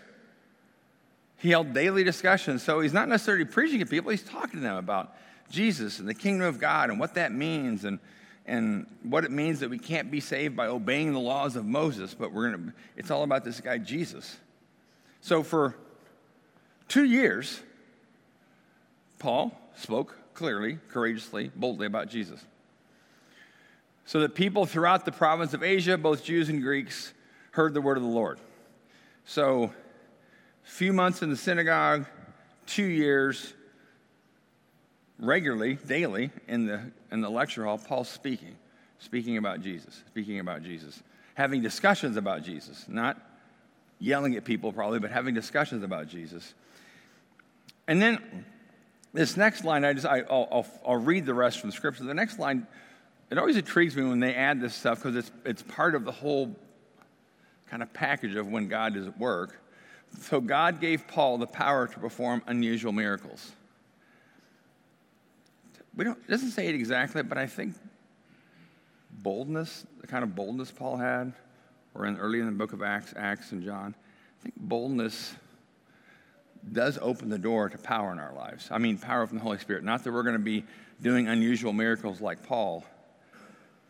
He 1.40 1.50
held 1.50 1.72
daily 1.72 2.04
discussions. 2.04 2.62
So 2.62 2.80
he's 2.80 2.92
not 2.92 3.08
necessarily 3.08 3.46
preaching 3.46 3.80
to 3.80 3.86
people, 3.86 4.10
he's 4.10 4.22
talking 4.22 4.60
to 4.60 4.60
them 4.60 4.76
about 4.76 5.14
Jesus 5.50 5.98
and 5.98 6.08
the 6.08 6.14
kingdom 6.14 6.46
of 6.46 6.60
God 6.60 6.90
and 6.90 7.00
what 7.00 7.14
that 7.14 7.32
means 7.32 7.84
and, 7.84 7.98
and 8.46 8.86
what 9.02 9.24
it 9.24 9.30
means 9.30 9.60
that 9.60 9.70
we 9.70 9.78
can't 9.78 10.10
be 10.10 10.20
saved 10.20 10.54
by 10.54 10.66
obeying 10.66 11.12
the 11.12 11.18
laws 11.18 11.56
of 11.56 11.64
Moses, 11.64 12.14
but 12.14 12.32
we're 12.32 12.50
gonna, 12.50 12.74
it's 12.96 13.10
all 13.10 13.22
about 13.22 13.44
this 13.44 13.60
guy, 13.60 13.78
Jesus. 13.78 14.36
So 15.22 15.42
for 15.42 15.74
two 16.88 17.04
years, 17.04 17.60
Paul 19.18 19.52
spoke 19.76 20.16
clearly, 20.34 20.78
courageously, 20.88 21.50
boldly 21.56 21.86
about 21.86 22.08
Jesus. 22.08 22.44
So 24.04 24.20
that 24.20 24.34
people 24.34 24.66
throughout 24.66 25.04
the 25.04 25.12
province 25.12 25.54
of 25.54 25.62
Asia, 25.62 25.96
both 25.96 26.24
Jews 26.24 26.48
and 26.48 26.62
Greeks, 26.62 27.12
heard 27.52 27.74
the 27.74 27.80
word 27.80 27.96
of 27.96 28.02
the 28.02 28.08
Lord. 28.08 28.40
So, 29.24 29.72
few 30.70 30.92
months 30.92 31.20
in 31.20 31.28
the 31.28 31.36
synagogue, 31.36 32.06
two 32.66 32.84
years, 32.84 33.52
regularly, 35.18 35.74
daily, 35.86 36.30
in 36.48 36.64
the, 36.64 36.80
in 37.10 37.20
the 37.20 37.28
lecture 37.28 37.64
hall, 37.64 37.76
Paul's 37.76 38.08
speaking, 38.08 38.56
speaking 38.98 39.36
about 39.36 39.60
Jesus, 39.60 40.02
speaking 40.06 40.38
about 40.38 40.62
Jesus, 40.62 41.02
having 41.34 41.60
discussions 41.60 42.16
about 42.16 42.44
Jesus, 42.44 42.86
not 42.88 43.20
yelling 43.98 44.36
at 44.36 44.44
people 44.44 44.72
probably, 44.72 45.00
but 45.00 45.10
having 45.10 45.34
discussions 45.34 45.82
about 45.82 46.08
Jesus. 46.08 46.54
And 47.86 48.00
then 48.00 48.46
this 49.12 49.36
next 49.36 49.64
line, 49.64 49.84
I 49.84 49.92
just, 49.92 50.06
I, 50.06 50.22
will 50.22 50.66
I'll 50.86 50.96
read 50.96 51.26
the 51.26 51.34
rest 51.34 51.60
from 51.60 51.70
the 51.70 51.76
scripture. 51.76 52.04
The 52.04 52.14
next 52.14 52.38
line, 52.38 52.66
it 53.28 53.36
always 53.36 53.56
intrigues 53.56 53.96
me 53.96 54.04
when 54.04 54.20
they 54.20 54.34
add 54.34 54.60
this 54.60 54.74
stuff 54.74 55.02
because 55.02 55.16
it's, 55.16 55.32
it's 55.44 55.62
part 55.62 55.94
of 55.94 56.04
the 56.04 56.12
whole 56.12 56.56
kind 57.68 57.82
of 57.82 57.92
package 57.92 58.36
of 58.36 58.46
when 58.46 58.68
God 58.68 58.96
is 58.96 59.06
at 59.08 59.18
work. 59.18 59.59
So 60.18 60.40
God 60.40 60.80
gave 60.80 61.06
Paul 61.06 61.38
the 61.38 61.46
power 61.46 61.86
to 61.86 61.98
perform 61.98 62.42
unusual 62.46 62.92
miracles. 62.92 63.52
We 65.94 66.04
don't, 66.04 66.18
it 66.18 66.30
doesn't 66.30 66.50
say 66.50 66.68
it 66.68 66.74
exactly, 66.74 67.22
but 67.22 67.38
I 67.38 67.46
think 67.46 67.74
boldness, 69.10 69.86
the 70.00 70.06
kind 70.06 70.22
of 70.22 70.34
boldness 70.34 70.70
Paul 70.70 70.96
had, 70.96 71.32
or 71.94 72.06
in, 72.06 72.16
early 72.16 72.40
in 72.40 72.46
the 72.46 72.52
book 72.52 72.72
of 72.72 72.82
Acts, 72.82 73.12
Acts 73.16 73.52
and 73.52 73.62
John, 73.62 73.94
I 74.40 74.42
think 74.42 74.54
boldness 74.56 75.34
does 76.72 76.98
open 77.00 77.28
the 77.28 77.38
door 77.38 77.68
to 77.68 77.78
power 77.78 78.12
in 78.12 78.18
our 78.18 78.34
lives. 78.34 78.68
I 78.70 78.78
mean, 78.78 78.98
power 78.98 79.26
from 79.26 79.38
the 79.38 79.44
Holy 79.44 79.58
Spirit. 79.58 79.82
Not 79.82 80.04
that 80.04 80.12
we're 80.12 80.22
going 80.22 80.34
to 80.34 80.38
be 80.38 80.64
doing 81.02 81.28
unusual 81.28 81.72
miracles 81.72 82.20
like 82.20 82.46
Paul, 82.46 82.84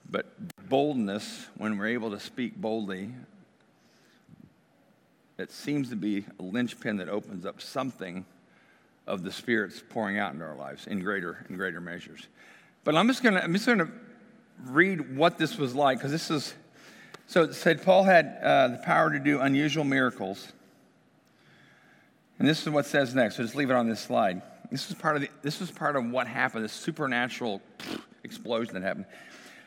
but 0.09 0.27
boldness, 0.69 1.47
when 1.57 1.77
we're 1.77 1.89
able 1.89 2.11
to 2.12 2.21
speak 2.21 2.57
boldly, 2.57 3.11
it 5.41 5.53
seems 5.53 5.91
to 5.91 5.97
be 5.97 6.25
a 6.39 6.43
linchpin 6.43 6.97
that 6.99 7.09
opens 7.09 7.45
up 7.47 7.61
something 7.61 8.25
of 9.07 9.23
the 9.23 9.33
Spirit's 9.33 9.83
pouring 9.91 10.19
out 10.19 10.33
into 10.33 10.45
our 10.45 10.57
lives 10.57 10.87
in 10.87 11.01
greater 11.01 11.45
and 11.49 11.57
greater 11.57 11.81
measures. 11.81 12.27
But 12.85 12.97
I'm 12.97 13.09
just 13.09 13.23
gonna 13.23 13.41
I'm 13.41 13.53
just 13.53 13.67
gonna 13.67 13.91
read 14.65 15.17
what 15.17 15.39
this 15.39 15.57
was 15.57 15.75
like 15.75 15.99
because 15.99 16.13
this 16.13 16.31
is 16.31 16.55
so 17.27 17.45
it 17.45 17.55
said 17.55 17.83
Paul 17.83 18.05
had 18.05 18.39
uh, 18.43 18.69
the 18.69 18.79
power 18.79 19.11
to 19.11 19.19
do 19.19 19.41
unusual 19.41 19.85
miracles 19.85 20.53
and 22.41 22.49
this 22.49 22.63
is 22.63 22.71
what 22.71 22.87
says 22.87 23.15
next. 23.15 23.37
So 23.37 23.43
just 23.43 23.55
leave 23.55 23.71
it 23.71 23.77
on 23.77 23.87
this 23.87 24.01
slide. 24.01 24.41
This 24.71 24.89
is 24.89 24.97
part 24.97 25.17
of 25.17 25.23
the, 25.23 25.29
this 25.43 25.61
was 25.61 25.71
part 25.71 25.95
of 25.95 26.11
what 26.11 26.27
happened, 26.27 26.65
this 26.65 26.73
supernatural 26.73 27.61
explosion 28.25 28.75
that 28.75 28.83
happened. 28.83 29.05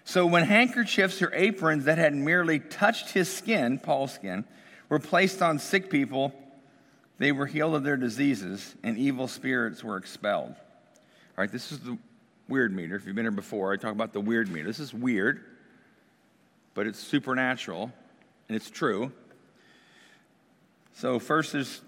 So 0.05 0.25
when 0.25 0.43
handkerchiefs 0.43 1.21
or 1.21 1.31
aprons 1.35 1.85
that 1.85 1.99
had 1.99 2.15
merely 2.15 2.59
touched 2.59 3.11
his 3.11 3.31
skin, 3.31 3.77
Paul's 3.77 4.13
skin, 4.13 4.43
were 4.93 4.99
placed 4.99 5.41
on 5.41 5.57
sick 5.57 5.89
people, 5.89 6.31
they 7.17 7.31
were 7.31 7.47
healed 7.47 7.73
of 7.73 7.83
their 7.83 7.97
diseases, 7.97 8.75
and 8.83 8.95
evil 8.95 9.27
spirits 9.27 9.83
were 9.83 9.97
expelled. 9.97 10.51
All 10.51 11.37
right, 11.37 11.51
this 11.51 11.71
is 11.71 11.79
the 11.79 11.97
weird 12.47 12.71
meter. 12.71 12.95
If 12.95 13.07
you've 13.07 13.15
been 13.15 13.25
here 13.25 13.31
before, 13.31 13.73
I 13.73 13.77
talk 13.77 13.91
about 13.91 14.13
the 14.13 14.21
weird 14.21 14.49
meter. 14.49 14.67
This 14.67 14.79
is 14.79 14.93
weird, 14.93 15.43
but 16.75 16.85
it's 16.85 16.99
supernatural, 16.99 17.91
and 18.47 18.55
it's 18.55 18.69
true. 18.69 19.11
So 20.93 21.17
first 21.17 21.53
there's 21.53 21.81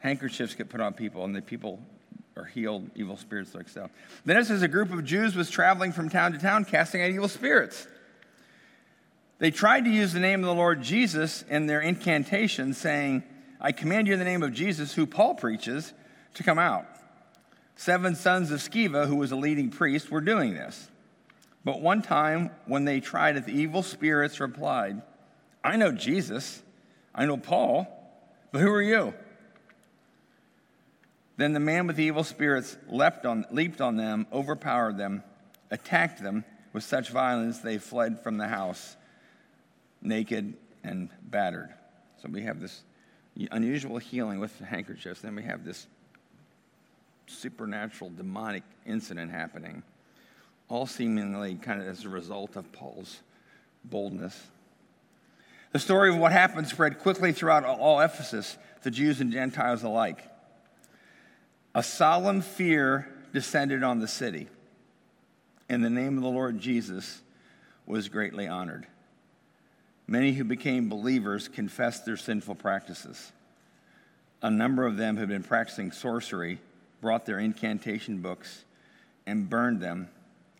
handkerchiefs 0.00 0.56
get 0.56 0.68
put 0.68 0.80
on 0.80 0.94
people, 0.94 1.24
and 1.24 1.32
the 1.32 1.40
people 1.40 1.78
are 2.36 2.44
healed, 2.44 2.90
evil 2.96 3.16
spirits 3.16 3.54
are 3.54 3.60
expelled. 3.60 3.90
Then 4.24 4.36
it 4.36 4.46
says 4.46 4.62
a 4.62 4.68
group 4.68 4.92
of 4.92 5.04
Jews 5.04 5.36
was 5.36 5.48
traveling 5.48 5.92
from 5.92 6.10
town 6.10 6.32
to 6.32 6.38
town 6.38 6.64
casting 6.64 7.02
out 7.02 7.10
evil 7.10 7.28
spirits. 7.28 7.86
They 9.40 9.50
tried 9.50 9.86
to 9.86 9.90
use 9.90 10.12
the 10.12 10.20
name 10.20 10.40
of 10.40 10.46
the 10.46 10.54
Lord 10.54 10.82
Jesus 10.82 11.44
in 11.48 11.66
their 11.66 11.80
incantation, 11.80 12.74
saying, 12.74 13.24
I 13.58 13.72
command 13.72 14.06
you 14.06 14.12
in 14.12 14.18
the 14.18 14.24
name 14.24 14.42
of 14.42 14.52
Jesus, 14.52 14.92
who 14.92 15.06
Paul 15.06 15.34
preaches, 15.34 15.94
to 16.34 16.42
come 16.42 16.58
out. 16.58 16.86
Seven 17.74 18.14
sons 18.14 18.50
of 18.50 18.60
Sceva, 18.60 19.06
who 19.06 19.16
was 19.16 19.32
a 19.32 19.36
leading 19.36 19.70
priest, 19.70 20.10
were 20.10 20.20
doing 20.20 20.52
this. 20.52 20.90
But 21.64 21.80
one 21.80 22.02
time, 22.02 22.50
when 22.66 22.84
they 22.84 23.00
tried 23.00 23.38
it, 23.38 23.46
the 23.46 23.58
evil 23.58 23.82
spirits 23.82 24.40
replied, 24.40 25.00
I 25.64 25.76
know 25.76 25.90
Jesus, 25.90 26.62
I 27.14 27.24
know 27.24 27.38
Paul, 27.38 27.88
but 28.52 28.60
who 28.60 28.70
are 28.70 28.82
you? 28.82 29.14
Then 31.38 31.54
the 31.54 31.60
man 31.60 31.86
with 31.86 31.96
the 31.96 32.04
evil 32.04 32.24
spirits 32.24 32.76
leapt 32.88 33.24
on, 33.24 33.46
leaped 33.50 33.80
on 33.80 33.96
them, 33.96 34.26
overpowered 34.30 34.98
them, 34.98 35.22
attacked 35.70 36.22
them 36.22 36.44
with 36.74 36.84
such 36.84 37.08
violence 37.08 37.58
they 37.58 37.78
fled 37.78 38.22
from 38.22 38.36
the 38.36 38.48
house, 38.48 38.96
naked 40.02 40.54
and 40.82 41.08
battered. 41.22 41.70
So 42.22 42.28
we 42.28 42.42
have 42.42 42.60
this 42.60 42.82
unusual 43.50 43.98
healing 43.98 44.40
with 44.40 44.58
handkerchiefs. 44.58 45.20
Then 45.20 45.34
we 45.34 45.42
have 45.42 45.64
this 45.64 45.86
supernatural 47.26 48.10
demonic 48.10 48.64
incident 48.86 49.30
happening, 49.30 49.82
all 50.68 50.86
seemingly 50.86 51.54
kind 51.54 51.80
of 51.80 51.88
as 51.88 52.04
a 52.04 52.08
result 52.08 52.56
of 52.56 52.70
Paul's 52.72 53.20
boldness. 53.84 54.38
The 55.72 55.78
story 55.78 56.10
of 56.10 56.16
what 56.16 56.32
happened 56.32 56.66
spread 56.66 56.98
quickly 56.98 57.32
throughout 57.32 57.64
all 57.64 58.00
Ephesus, 58.00 58.58
the 58.82 58.90
Jews 58.90 59.20
and 59.20 59.30
Gentiles 59.32 59.82
alike. 59.84 60.24
A 61.74 61.82
solemn 61.82 62.40
fear 62.40 63.08
descended 63.32 63.84
on 63.84 64.00
the 64.00 64.08
city, 64.08 64.48
and 65.68 65.84
the 65.84 65.90
name 65.90 66.16
of 66.16 66.24
the 66.24 66.28
Lord 66.28 66.58
Jesus 66.58 67.20
was 67.86 68.08
greatly 68.08 68.48
honored. 68.48 68.88
Many 70.10 70.32
who 70.32 70.42
became 70.42 70.88
believers 70.88 71.46
confessed 71.46 72.04
their 72.04 72.16
sinful 72.16 72.56
practices. 72.56 73.30
A 74.42 74.50
number 74.50 74.84
of 74.84 74.96
them 74.96 75.16
had 75.16 75.28
been 75.28 75.44
practicing 75.44 75.92
sorcery, 75.92 76.58
brought 77.00 77.26
their 77.26 77.38
incantation 77.38 78.20
books, 78.20 78.64
and 79.24 79.48
burned 79.48 79.80
them 79.80 80.08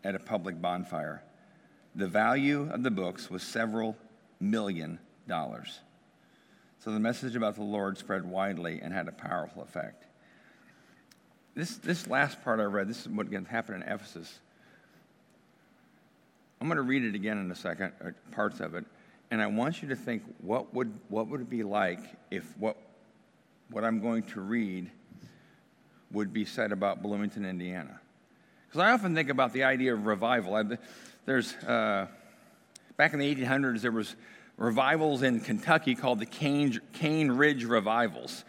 at 0.05 0.15
a 0.15 0.19
public 0.19 0.61
bonfire. 0.61 1.21
The 1.95 2.07
value 2.07 2.69
of 2.71 2.81
the 2.81 2.91
books 2.91 3.29
was 3.29 3.43
several 3.43 3.97
million 4.39 4.99
dollars. 5.27 5.81
So 6.79 6.91
the 6.93 6.99
message 7.01 7.35
about 7.35 7.55
the 7.55 7.63
Lord 7.63 7.97
spread 7.97 8.23
widely 8.23 8.79
and 8.81 8.93
had 8.93 9.09
a 9.09 9.11
powerful 9.11 9.63
effect. 9.63 10.05
This, 11.55 11.75
this 11.75 12.07
last 12.07 12.41
part 12.41 12.61
I 12.61 12.63
read, 12.63 12.87
this 12.87 13.01
is 13.01 13.09
what 13.09 13.27
happened 13.47 13.83
in 13.83 13.89
Ephesus. 13.89 14.39
I'm 16.61 16.67
going 16.67 16.77
to 16.77 16.83
read 16.83 17.03
it 17.03 17.15
again 17.15 17.37
in 17.37 17.51
a 17.51 17.55
second, 17.55 17.91
uh, 18.01 18.11
parts 18.31 18.61
of 18.61 18.75
it, 18.75 18.85
and 19.31 19.41
I 19.41 19.47
want 19.47 19.81
you 19.81 19.87
to 19.87 19.95
think 19.95 20.23
what 20.41 20.73
would, 20.73 20.93
what 21.07 21.27
would 21.29 21.41
it 21.41 21.49
be 21.49 21.63
like 21.63 21.99
if 22.29 22.43
what, 22.57 22.75
what 23.69 23.85
I'm 23.85 24.01
going 24.01 24.23
to 24.23 24.41
read 24.41 24.91
would 26.11 26.33
be 26.33 26.43
said 26.43 26.73
about 26.73 27.01
Bloomington, 27.01 27.45
Indiana? 27.45 28.01
Because 28.67 28.81
I 28.81 28.91
often 28.91 29.15
think 29.15 29.29
about 29.29 29.53
the 29.53 29.63
idea 29.63 29.93
of 29.93 30.05
revival. 30.05 30.55
I, 30.55 30.63
there's, 31.25 31.53
uh, 31.55 32.07
back 32.97 33.13
in 33.13 33.19
the 33.19 33.35
1800s, 33.35 33.81
there 33.81 33.91
was 33.91 34.15
revivals 34.57 35.23
in 35.23 35.39
Kentucky 35.39 35.95
called 35.95 36.19
the 36.19 36.25
Cane, 36.25 36.81
Cane 36.91 37.31
Ridge 37.31 37.63
Revivals, 37.63 38.43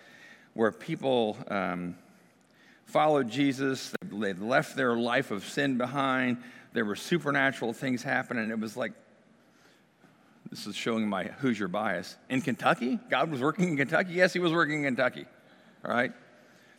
where 0.54 0.72
people 0.72 1.38
um, 1.46 1.96
followed 2.86 3.30
Jesus, 3.30 3.94
they'd 4.10 4.40
left 4.40 4.74
their 4.74 4.96
life 4.96 5.30
of 5.30 5.44
sin 5.44 5.78
behind, 5.78 6.38
there 6.72 6.84
were 6.84 6.96
supernatural 6.96 7.72
things 7.72 8.02
happening. 8.02 8.50
It 8.50 8.58
was 8.58 8.76
like, 8.76 8.92
this 10.52 10.66
is 10.66 10.76
showing 10.76 11.08
my 11.08 11.24
Hoosier 11.24 11.66
bias. 11.66 12.14
In 12.28 12.42
Kentucky? 12.42 12.98
God 13.08 13.30
was 13.30 13.40
working 13.40 13.70
in 13.70 13.76
Kentucky? 13.78 14.12
Yes, 14.12 14.34
he 14.34 14.38
was 14.38 14.52
working 14.52 14.80
in 14.80 14.84
Kentucky. 14.84 15.24
All 15.82 15.90
right? 15.90 16.12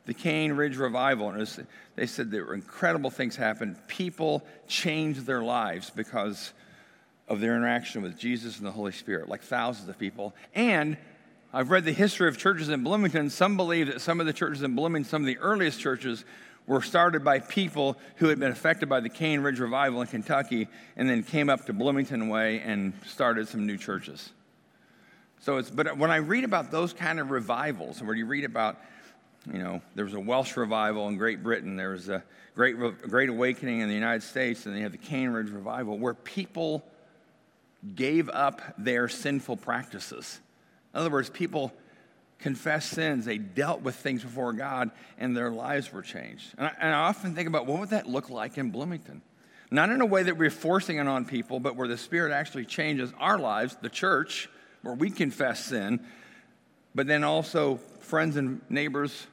The 0.05 0.13
Cane 0.13 0.53
Ridge 0.53 0.77
Revival. 0.77 1.29
And 1.29 1.39
was, 1.39 1.59
they 1.95 2.05
said 2.05 2.29
there 2.29 2.45
were 2.45 2.53
incredible 2.53 3.09
things 3.09 3.35
happened. 3.35 3.79
People 3.87 4.45
changed 4.67 5.25
their 5.25 5.41
lives 5.41 5.89
because 5.89 6.53
of 7.27 7.39
their 7.39 7.55
interaction 7.55 8.03
with 8.03 8.15
Jesus 8.15 8.59
and 8.59 8.67
the 8.67 8.71
Holy 8.71 8.91
Spirit, 8.91 9.27
like 9.27 9.41
thousands 9.41 9.89
of 9.89 9.97
people. 9.97 10.35
And 10.53 10.95
I've 11.51 11.71
read 11.71 11.83
the 11.83 11.93
history 11.93 12.27
of 12.27 12.37
churches 12.37 12.69
in 12.69 12.83
Bloomington. 12.83 13.31
Some 13.31 13.57
believe 13.57 13.87
that 13.87 14.01
some 14.01 14.19
of 14.19 14.27
the 14.27 14.33
churches 14.33 14.61
in 14.61 14.75
Bloomington, 14.75 15.09
some 15.09 15.23
of 15.23 15.25
the 15.25 15.39
earliest 15.39 15.79
churches, 15.79 16.25
were 16.65 16.81
started 16.81 17.23
by 17.23 17.39
people 17.39 17.97
who 18.17 18.27
had 18.27 18.39
been 18.39 18.51
affected 18.51 18.87
by 18.87 18.99
the 18.99 19.09
Cane 19.09 19.41
Ridge 19.41 19.59
Revival 19.59 20.01
in 20.01 20.07
Kentucky 20.07 20.67
and 20.95 21.09
then 21.09 21.23
came 21.23 21.49
up 21.49 21.65
to 21.65 21.73
Bloomington 21.73 22.29
Way 22.29 22.61
and 22.61 22.93
started 23.05 23.47
some 23.47 23.65
new 23.65 23.77
churches. 23.77 24.31
So 25.39 25.57
it's, 25.57 25.69
but 25.69 25.97
when 25.97 26.09
I 26.09 26.17
read 26.17 26.45
about 26.45 26.71
those 26.71 26.93
kind 26.93 27.19
of 27.19 27.29
revivals, 27.29 28.01
where 28.01 28.15
you 28.15 28.25
read 28.25 28.45
about, 28.45 28.77
you 29.51 29.59
know, 29.59 29.81
there 29.93 30.05
was 30.05 30.13
a 30.13 30.19
Welsh 30.19 30.55
revival 30.55 31.09
in 31.09 31.17
Great 31.17 31.43
Britain, 31.43 31.75
there 31.75 31.89
was 31.89 32.07
a 32.07 32.23
great, 32.55 32.77
great 32.77 33.27
awakening 33.27 33.81
in 33.81 33.89
the 33.89 33.93
United 33.93 34.23
States, 34.23 34.65
and 34.65 34.73
they 34.73 34.81
have 34.81 34.93
the 34.93 34.97
Cane 34.97 35.31
Ridge 35.31 35.49
Revival, 35.49 35.97
where 35.97 36.13
people 36.13 36.81
gave 37.95 38.29
up 38.29 38.61
their 38.77 39.09
sinful 39.09 39.57
practices. 39.57 40.39
In 40.93 41.01
other 41.01 41.09
words, 41.09 41.29
people 41.29 41.73
confessed 42.43 42.89
sins, 42.89 43.25
they 43.25 43.37
dealt 43.37 43.81
with 43.81 43.95
things 43.95 44.21
before 44.21 44.51
God, 44.53 44.91
and 45.17 45.35
their 45.35 45.49
lives 45.49 45.91
were 45.91 46.01
changed. 46.01 46.53
And 46.57 46.67
I, 46.67 46.71
and 46.79 46.93
I, 46.93 46.99
often 46.99 47.33
think 47.33 47.47
about 47.47 47.65
what 47.65 47.79
would 47.79 47.89
that 47.91 48.07
look 48.07 48.29
like 48.29 48.57
in 48.57 48.69
Bloomington? 48.69 49.21
Not 49.71 49.89
in 49.89 50.01
a 50.01 50.05
way 50.05 50.23
that 50.23 50.37
we're 50.37 50.51
forcing 50.51 50.97
it 50.97 51.07
on 51.07 51.25
people, 51.25 51.61
but 51.61 51.77
where 51.77 51.87
the 51.87 51.97
Spirit 51.97 52.33
actually 52.33 52.65
changes 52.65 53.11
our 53.17 53.39
lives, 53.39 53.77
the 53.81 53.89
church, 53.89 54.49
where 54.81 54.93
we 54.93 55.09
confess 55.09 55.65
sin, 55.65 56.01
but 56.93 57.07
then 57.07 57.23
also 57.23 57.79
friends 58.01 58.35
and 58.35 58.61
neighbors, 58.69 59.25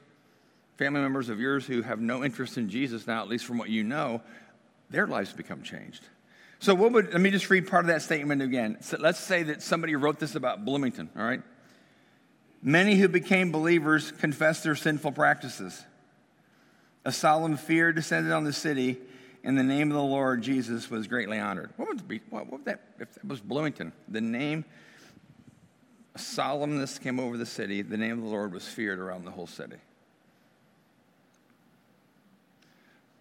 family 0.77 1.01
members 1.01 1.27
of 1.27 1.39
yours 1.39 1.67
who 1.67 1.81
have 1.81 1.99
no 1.99 2.23
interest 2.23 2.57
in 2.57 2.69
Jesus 2.69 3.05
now, 3.05 3.21
at 3.21 3.27
least 3.27 3.45
from 3.45 3.57
what 3.57 3.69
you 3.69 3.83
know, 3.83 4.21
their 4.89 5.05
lives 5.05 5.33
become 5.33 5.61
changed. 5.61 6.07
So, 6.59 6.73
what 6.73 6.93
would, 6.93 7.11
let 7.11 7.19
me 7.19 7.29
just 7.29 7.49
read 7.49 7.67
part 7.67 7.83
of 7.83 7.87
that 7.87 8.03
statement 8.03 8.41
again. 8.41 8.77
So 8.81 8.97
let's 8.99 9.19
say 9.19 9.43
that 9.43 9.61
somebody 9.61 9.95
wrote 9.95 10.19
this 10.19 10.35
about 10.35 10.63
Bloomington, 10.63 11.09
all 11.17 11.23
right? 11.23 11.41
Many 12.63 12.95
who 12.95 13.07
became 13.07 13.51
believers 13.51 14.11
confessed 14.11 14.63
their 14.63 14.75
sinful 14.75 15.13
practices. 15.13 15.83
A 17.03 17.11
solemn 17.11 17.57
fear 17.57 17.91
descended 17.91 18.31
on 18.31 18.43
the 18.43 18.53
city, 18.53 18.99
and 19.43 19.57
the 19.57 19.63
name 19.63 19.89
of 19.89 19.95
the 19.95 20.03
Lord 20.03 20.43
Jesus 20.43 20.89
was 20.89 21.07
greatly 21.07 21.39
honored. 21.39 21.71
What 21.77 21.87
would, 21.87 22.07
be, 22.07 22.21
what 22.29 22.51
would 22.51 22.65
that, 22.65 22.97
be 22.99 23.03
if 23.03 23.13
that 23.15 23.25
was 23.25 23.39
Bloomington? 23.39 23.91
The 24.07 24.21
name, 24.21 24.63
solemnness 26.15 27.01
came 27.01 27.19
over 27.19 27.37
the 27.37 27.45
city. 27.47 27.81
The 27.81 27.97
name 27.97 28.19
of 28.19 28.23
the 28.23 28.29
Lord 28.29 28.53
was 28.53 28.67
feared 28.67 28.99
around 28.99 29.25
the 29.25 29.31
whole 29.31 29.47
city. 29.47 29.77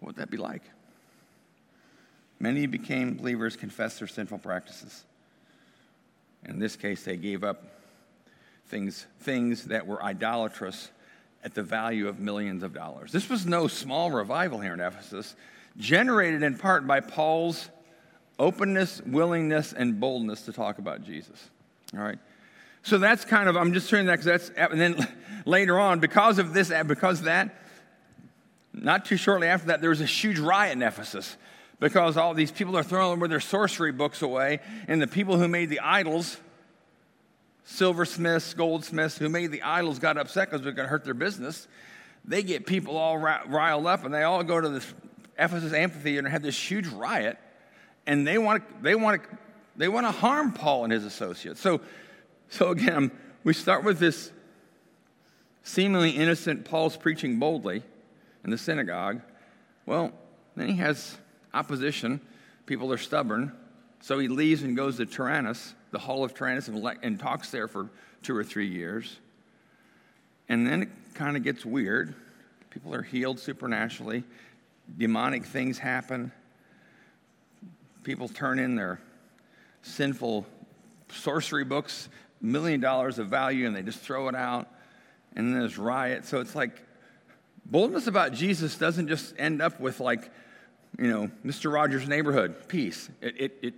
What 0.00 0.08
would 0.08 0.16
that 0.16 0.30
be 0.30 0.36
like? 0.36 0.62
Many 2.38 2.66
became 2.66 3.16
believers, 3.16 3.56
confessed 3.56 3.98
their 3.98 4.08
sinful 4.08 4.38
practices. 4.38 5.04
In 6.44 6.58
this 6.58 6.76
case, 6.76 7.04
they 7.04 7.16
gave 7.16 7.44
up 7.44 7.79
things, 8.70 9.06
things 9.20 9.64
that 9.64 9.86
were 9.86 10.02
idolatrous 10.02 10.90
at 11.42 11.54
the 11.54 11.62
value 11.62 12.08
of 12.08 12.20
millions 12.20 12.62
of 12.62 12.72
dollars. 12.72 13.12
This 13.12 13.28
was 13.28 13.46
no 13.46 13.66
small 13.66 14.10
revival 14.10 14.60
here 14.60 14.74
in 14.74 14.80
Ephesus, 14.80 15.34
generated 15.76 16.42
in 16.42 16.56
part 16.56 16.86
by 16.86 17.00
Paul's 17.00 17.68
openness, 18.38 19.02
willingness, 19.04 19.72
and 19.72 20.00
boldness 20.00 20.42
to 20.42 20.52
talk 20.52 20.78
about 20.78 21.04
Jesus. 21.04 21.50
All 21.94 22.00
right? 22.00 22.18
So 22.82 22.98
that's 22.98 23.24
kind 23.24 23.48
of, 23.48 23.56
I'm 23.56 23.74
just 23.74 23.88
saying 23.88 24.06
that 24.06 24.20
because 24.20 24.48
that's, 24.48 24.72
and 24.72 24.80
then 24.80 25.08
later 25.44 25.78
on, 25.78 26.00
because 26.00 26.38
of 26.38 26.54
this, 26.54 26.72
because 26.86 27.20
of 27.20 27.24
that, 27.26 27.54
not 28.72 29.04
too 29.04 29.16
shortly 29.16 29.48
after 29.48 29.68
that, 29.68 29.80
there 29.80 29.90
was 29.90 30.00
a 30.00 30.06
huge 30.06 30.38
riot 30.38 30.72
in 30.72 30.82
Ephesus 30.82 31.36
because 31.80 32.16
all 32.16 32.34
these 32.34 32.52
people 32.52 32.76
are 32.76 32.82
throwing 32.82 33.18
their 33.28 33.40
sorcery 33.40 33.90
books 33.90 34.22
away, 34.22 34.60
and 34.86 35.00
the 35.00 35.06
people 35.06 35.38
who 35.38 35.48
made 35.48 35.70
the 35.70 35.80
idols 35.80 36.36
silversmiths, 37.64 38.54
goldsmiths 38.54 39.18
who 39.18 39.28
made 39.28 39.52
the 39.52 39.62
idols 39.62 39.98
got 39.98 40.16
upset 40.16 40.50
because 40.50 40.64
going 40.64 40.76
to 40.76 40.86
hurt 40.86 41.04
their 41.04 41.14
business. 41.14 41.68
They 42.24 42.42
get 42.42 42.66
people 42.66 42.96
all 42.96 43.18
riled 43.18 43.86
up 43.86 44.04
and 44.04 44.12
they 44.12 44.22
all 44.22 44.42
go 44.42 44.60
to 44.60 44.68
this 44.68 44.94
Ephesus 45.38 45.72
amphitheater 45.72 46.18
and 46.20 46.28
have 46.28 46.42
this 46.42 46.70
huge 46.70 46.86
riot. 46.88 47.38
And 48.06 48.26
they 48.26 48.38
want, 48.38 48.68
to, 48.68 48.82
they 48.82 48.94
want, 48.94 49.22
to, 49.22 49.28
they 49.76 49.88
want 49.88 50.06
to 50.06 50.12
harm 50.12 50.52
Paul 50.52 50.84
and 50.84 50.92
his 50.92 51.04
associates. 51.04 51.60
So, 51.60 51.80
so 52.48 52.70
again, 52.70 53.10
we 53.44 53.54
start 53.54 53.84
with 53.84 53.98
this 53.98 54.32
seemingly 55.62 56.10
innocent 56.10 56.64
Paul's 56.64 56.96
preaching 56.96 57.38
boldly 57.38 57.82
in 58.44 58.50
the 58.50 58.58
synagogue. 58.58 59.22
Well, 59.86 60.12
then 60.56 60.68
he 60.68 60.76
has 60.76 61.16
opposition. 61.54 62.20
People 62.66 62.92
are 62.92 62.98
stubborn. 62.98 63.52
So 64.00 64.18
he 64.18 64.28
leaves 64.28 64.62
and 64.62 64.76
goes 64.76 64.96
to 64.96 65.06
Tyrannus 65.06 65.74
the 65.90 65.98
Hall 65.98 66.24
of 66.24 66.34
Tyrannus 66.34 66.68
and, 66.68 66.98
and 67.02 67.18
talks 67.18 67.50
there 67.50 67.68
for 67.68 67.88
two 68.22 68.36
or 68.36 68.44
three 68.44 68.68
years. 68.68 69.18
And 70.48 70.66
then 70.66 70.82
it 70.82 70.88
kind 71.14 71.36
of 71.36 71.42
gets 71.42 71.64
weird. 71.64 72.14
People 72.70 72.94
are 72.94 73.02
healed 73.02 73.38
supernaturally, 73.38 74.24
demonic 74.96 75.44
things 75.44 75.78
happen. 75.78 76.32
People 78.02 78.28
turn 78.28 78.58
in 78.58 78.76
their 78.76 79.00
sinful 79.82 80.46
sorcery 81.12 81.64
books, 81.64 82.08
million 82.40 82.80
dollars 82.80 83.18
of 83.18 83.28
value, 83.28 83.66
and 83.66 83.74
they 83.74 83.82
just 83.82 84.00
throw 84.00 84.28
it 84.28 84.34
out. 84.34 84.68
And 85.36 85.52
then 85.52 85.60
there's 85.60 85.78
riot. 85.78 86.24
So 86.24 86.40
it's 86.40 86.54
like 86.54 86.80
boldness 87.66 88.06
about 88.06 88.32
Jesus 88.32 88.76
doesn't 88.76 89.08
just 89.08 89.34
end 89.38 89.62
up 89.62 89.80
with, 89.80 90.00
like, 90.00 90.30
you 90.98 91.08
know, 91.08 91.30
Mr. 91.44 91.72
Rogers' 91.72 92.08
neighborhood, 92.08 92.68
peace. 92.68 93.08
It, 93.20 93.40
it, 93.40 93.58
it 93.62 93.74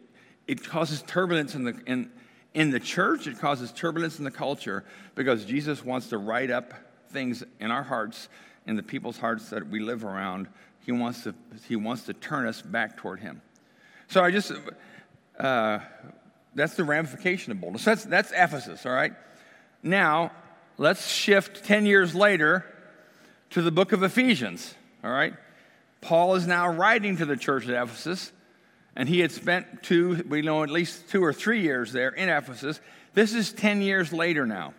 it 0.46 0.64
causes 0.64 1.02
turbulence 1.02 1.54
in 1.54 1.64
the, 1.64 1.80
in, 1.86 2.10
in 2.54 2.70
the 2.70 2.80
church, 2.80 3.26
it 3.26 3.38
causes 3.38 3.72
turbulence 3.72 4.18
in 4.18 4.24
the 4.24 4.30
culture 4.30 4.84
because 5.14 5.44
Jesus 5.44 5.84
wants 5.84 6.08
to 6.08 6.18
write 6.18 6.50
up 6.50 6.74
things 7.10 7.44
in 7.60 7.70
our 7.70 7.82
hearts, 7.82 8.28
in 8.66 8.76
the 8.76 8.82
people's 8.82 9.18
hearts 9.18 9.50
that 9.50 9.68
we 9.68 9.80
live 9.80 10.04
around. 10.04 10.48
He 10.84 10.92
wants 10.92 11.22
to, 11.24 11.34
he 11.68 11.76
wants 11.76 12.04
to 12.04 12.12
turn 12.12 12.46
us 12.46 12.60
back 12.60 12.96
toward 12.96 13.20
Him. 13.20 13.40
So 14.08 14.22
I 14.22 14.30
just, 14.30 14.52
uh, 15.38 15.78
that's 16.54 16.74
the 16.74 16.84
ramification 16.84 17.52
of 17.52 17.60
boldness. 17.60 17.84
That's, 17.84 18.04
that's 18.04 18.32
Ephesus, 18.32 18.84
all 18.84 18.92
right? 18.92 19.12
Now, 19.82 20.32
let's 20.76 21.08
shift 21.08 21.64
10 21.64 21.86
years 21.86 22.14
later 22.14 22.66
to 23.50 23.62
the 23.62 23.70
book 23.70 23.92
of 23.92 24.02
Ephesians, 24.02 24.74
all 25.04 25.10
right? 25.10 25.34
Paul 26.00 26.34
is 26.34 26.46
now 26.46 26.68
writing 26.68 27.16
to 27.18 27.24
the 27.24 27.36
church 27.36 27.68
at 27.68 27.80
Ephesus 27.80 28.32
and 28.96 29.08
he 29.08 29.20
had 29.20 29.32
spent 29.32 29.82
two, 29.82 30.24
we 30.28 30.42
know 30.42 30.62
at 30.62 30.70
least 30.70 31.08
two 31.08 31.24
or 31.24 31.32
three 31.32 31.60
years 31.60 31.92
there 31.92 32.10
in 32.10 32.28
Ephesus. 32.28 32.80
This 33.14 33.34
is 33.34 33.52
10 33.52 33.82
years 33.82 34.12
later 34.12 34.46
now. 34.46 34.74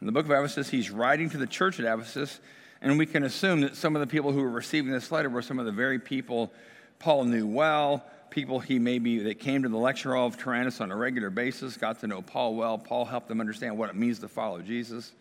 In 0.00 0.06
the 0.06 0.12
book 0.12 0.26
of 0.26 0.32
Ephesus, 0.32 0.68
he's 0.68 0.90
writing 0.90 1.30
to 1.30 1.38
the 1.38 1.46
church 1.46 1.80
at 1.80 1.86
Ephesus, 1.86 2.40
and 2.82 2.98
we 2.98 3.06
can 3.06 3.24
assume 3.24 3.62
that 3.62 3.76
some 3.76 3.96
of 3.96 4.00
the 4.00 4.06
people 4.06 4.32
who 4.32 4.42
were 4.42 4.50
receiving 4.50 4.92
this 4.92 5.10
letter 5.10 5.30
were 5.30 5.42
some 5.42 5.58
of 5.58 5.66
the 5.66 5.72
very 5.72 5.98
people 5.98 6.52
Paul 6.98 7.24
knew 7.24 7.46
well, 7.46 8.04
people 8.30 8.60
he 8.60 8.78
maybe 8.78 9.18
that 9.20 9.38
came 9.38 9.62
to 9.62 9.68
the 9.68 9.76
lecture 9.76 10.14
hall 10.14 10.26
of 10.26 10.36
Tyrannus 10.36 10.80
on 10.80 10.90
a 10.90 10.96
regular 10.96 11.30
basis, 11.30 11.76
got 11.76 12.00
to 12.00 12.06
know 12.06 12.22
Paul 12.22 12.54
well. 12.54 12.78
Paul 12.78 13.04
helped 13.04 13.28
them 13.28 13.40
understand 13.40 13.76
what 13.78 13.90
it 13.90 13.96
means 13.96 14.18
to 14.20 14.28
follow 14.28 14.60
Jesus. 14.60 15.12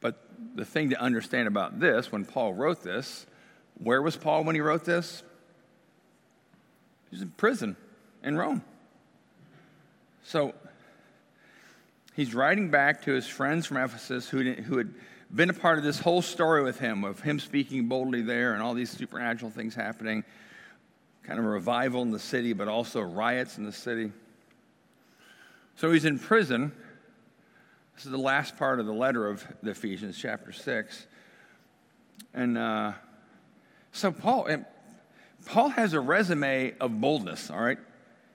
But 0.00 0.22
the 0.54 0.64
thing 0.64 0.90
to 0.90 1.00
understand 1.00 1.48
about 1.48 1.80
this, 1.80 2.12
when 2.12 2.24
Paul 2.24 2.54
wrote 2.54 2.82
this, 2.82 3.26
where 3.78 4.02
was 4.02 4.16
Paul 4.16 4.44
when 4.44 4.54
he 4.54 4.60
wrote 4.60 4.84
this? 4.84 5.22
He 7.10 7.16
was 7.16 7.22
in 7.22 7.30
prison 7.30 7.76
in 8.22 8.36
Rome. 8.36 8.62
So 10.24 10.54
he's 12.14 12.34
writing 12.34 12.70
back 12.70 13.02
to 13.02 13.12
his 13.12 13.26
friends 13.26 13.66
from 13.66 13.78
Ephesus 13.78 14.28
who, 14.28 14.52
who 14.52 14.78
had 14.78 14.92
been 15.34 15.50
a 15.50 15.54
part 15.54 15.78
of 15.78 15.84
this 15.84 15.98
whole 15.98 16.22
story 16.22 16.62
with 16.62 16.78
him, 16.78 17.04
of 17.04 17.20
him 17.20 17.38
speaking 17.38 17.88
boldly 17.88 18.22
there 18.22 18.54
and 18.54 18.62
all 18.62 18.74
these 18.74 18.90
supernatural 18.90 19.50
things 19.50 19.74
happening, 19.74 20.24
kind 21.22 21.38
of 21.38 21.44
a 21.44 21.48
revival 21.48 22.02
in 22.02 22.10
the 22.10 22.18
city, 22.18 22.52
but 22.52 22.68
also 22.68 23.00
riots 23.00 23.58
in 23.58 23.64
the 23.64 23.72
city. 23.72 24.12
So 25.76 25.92
he's 25.92 26.04
in 26.04 26.18
prison. 26.18 26.72
This 27.94 28.04
is 28.04 28.10
the 28.10 28.18
last 28.18 28.56
part 28.56 28.80
of 28.80 28.86
the 28.86 28.92
letter 28.92 29.28
of 29.28 29.46
the 29.62 29.70
Ephesians, 29.70 30.18
chapter 30.18 30.52
6. 30.52 31.06
And 32.34 32.58
uh, 32.58 32.92
So 33.92 34.12
Paul, 34.12 34.48
Paul 35.46 35.68
has 35.70 35.92
a 35.92 36.00
resume 36.00 36.74
of 36.80 37.00
boldness, 37.00 37.50
all 37.50 37.60
right? 37.60 37.78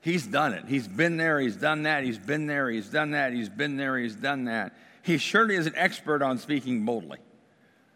He's 0.02 0.28
done 0.28 0.54
it. 0.54 0.66
He's 0.68 0.88
been 0.88 1.16
there, 1.16 1.40
he's 1.40 1.56
done 1.56 1.84
that, 1.84 2.04
he's 2.04 2.18
been 2.18 2.46
there, 2.46 2.70
he's 2.70 2.90
done 2.90 3.12
that, 3.12 3.32
he's 3.32 3.50
been 3.50 3.78
there, 3.78 3.98
he's 3.98 4.16
done 4.16 4.46
that. 4.46 4.76
He 5.02 5.18
surely 5.18 5.56
is 5.56 5.66
an 5.66 5.76
expert 5.76 6.22
on 6.22 6.38
speaking 6.38 6.84
boldly. 6.86 7.20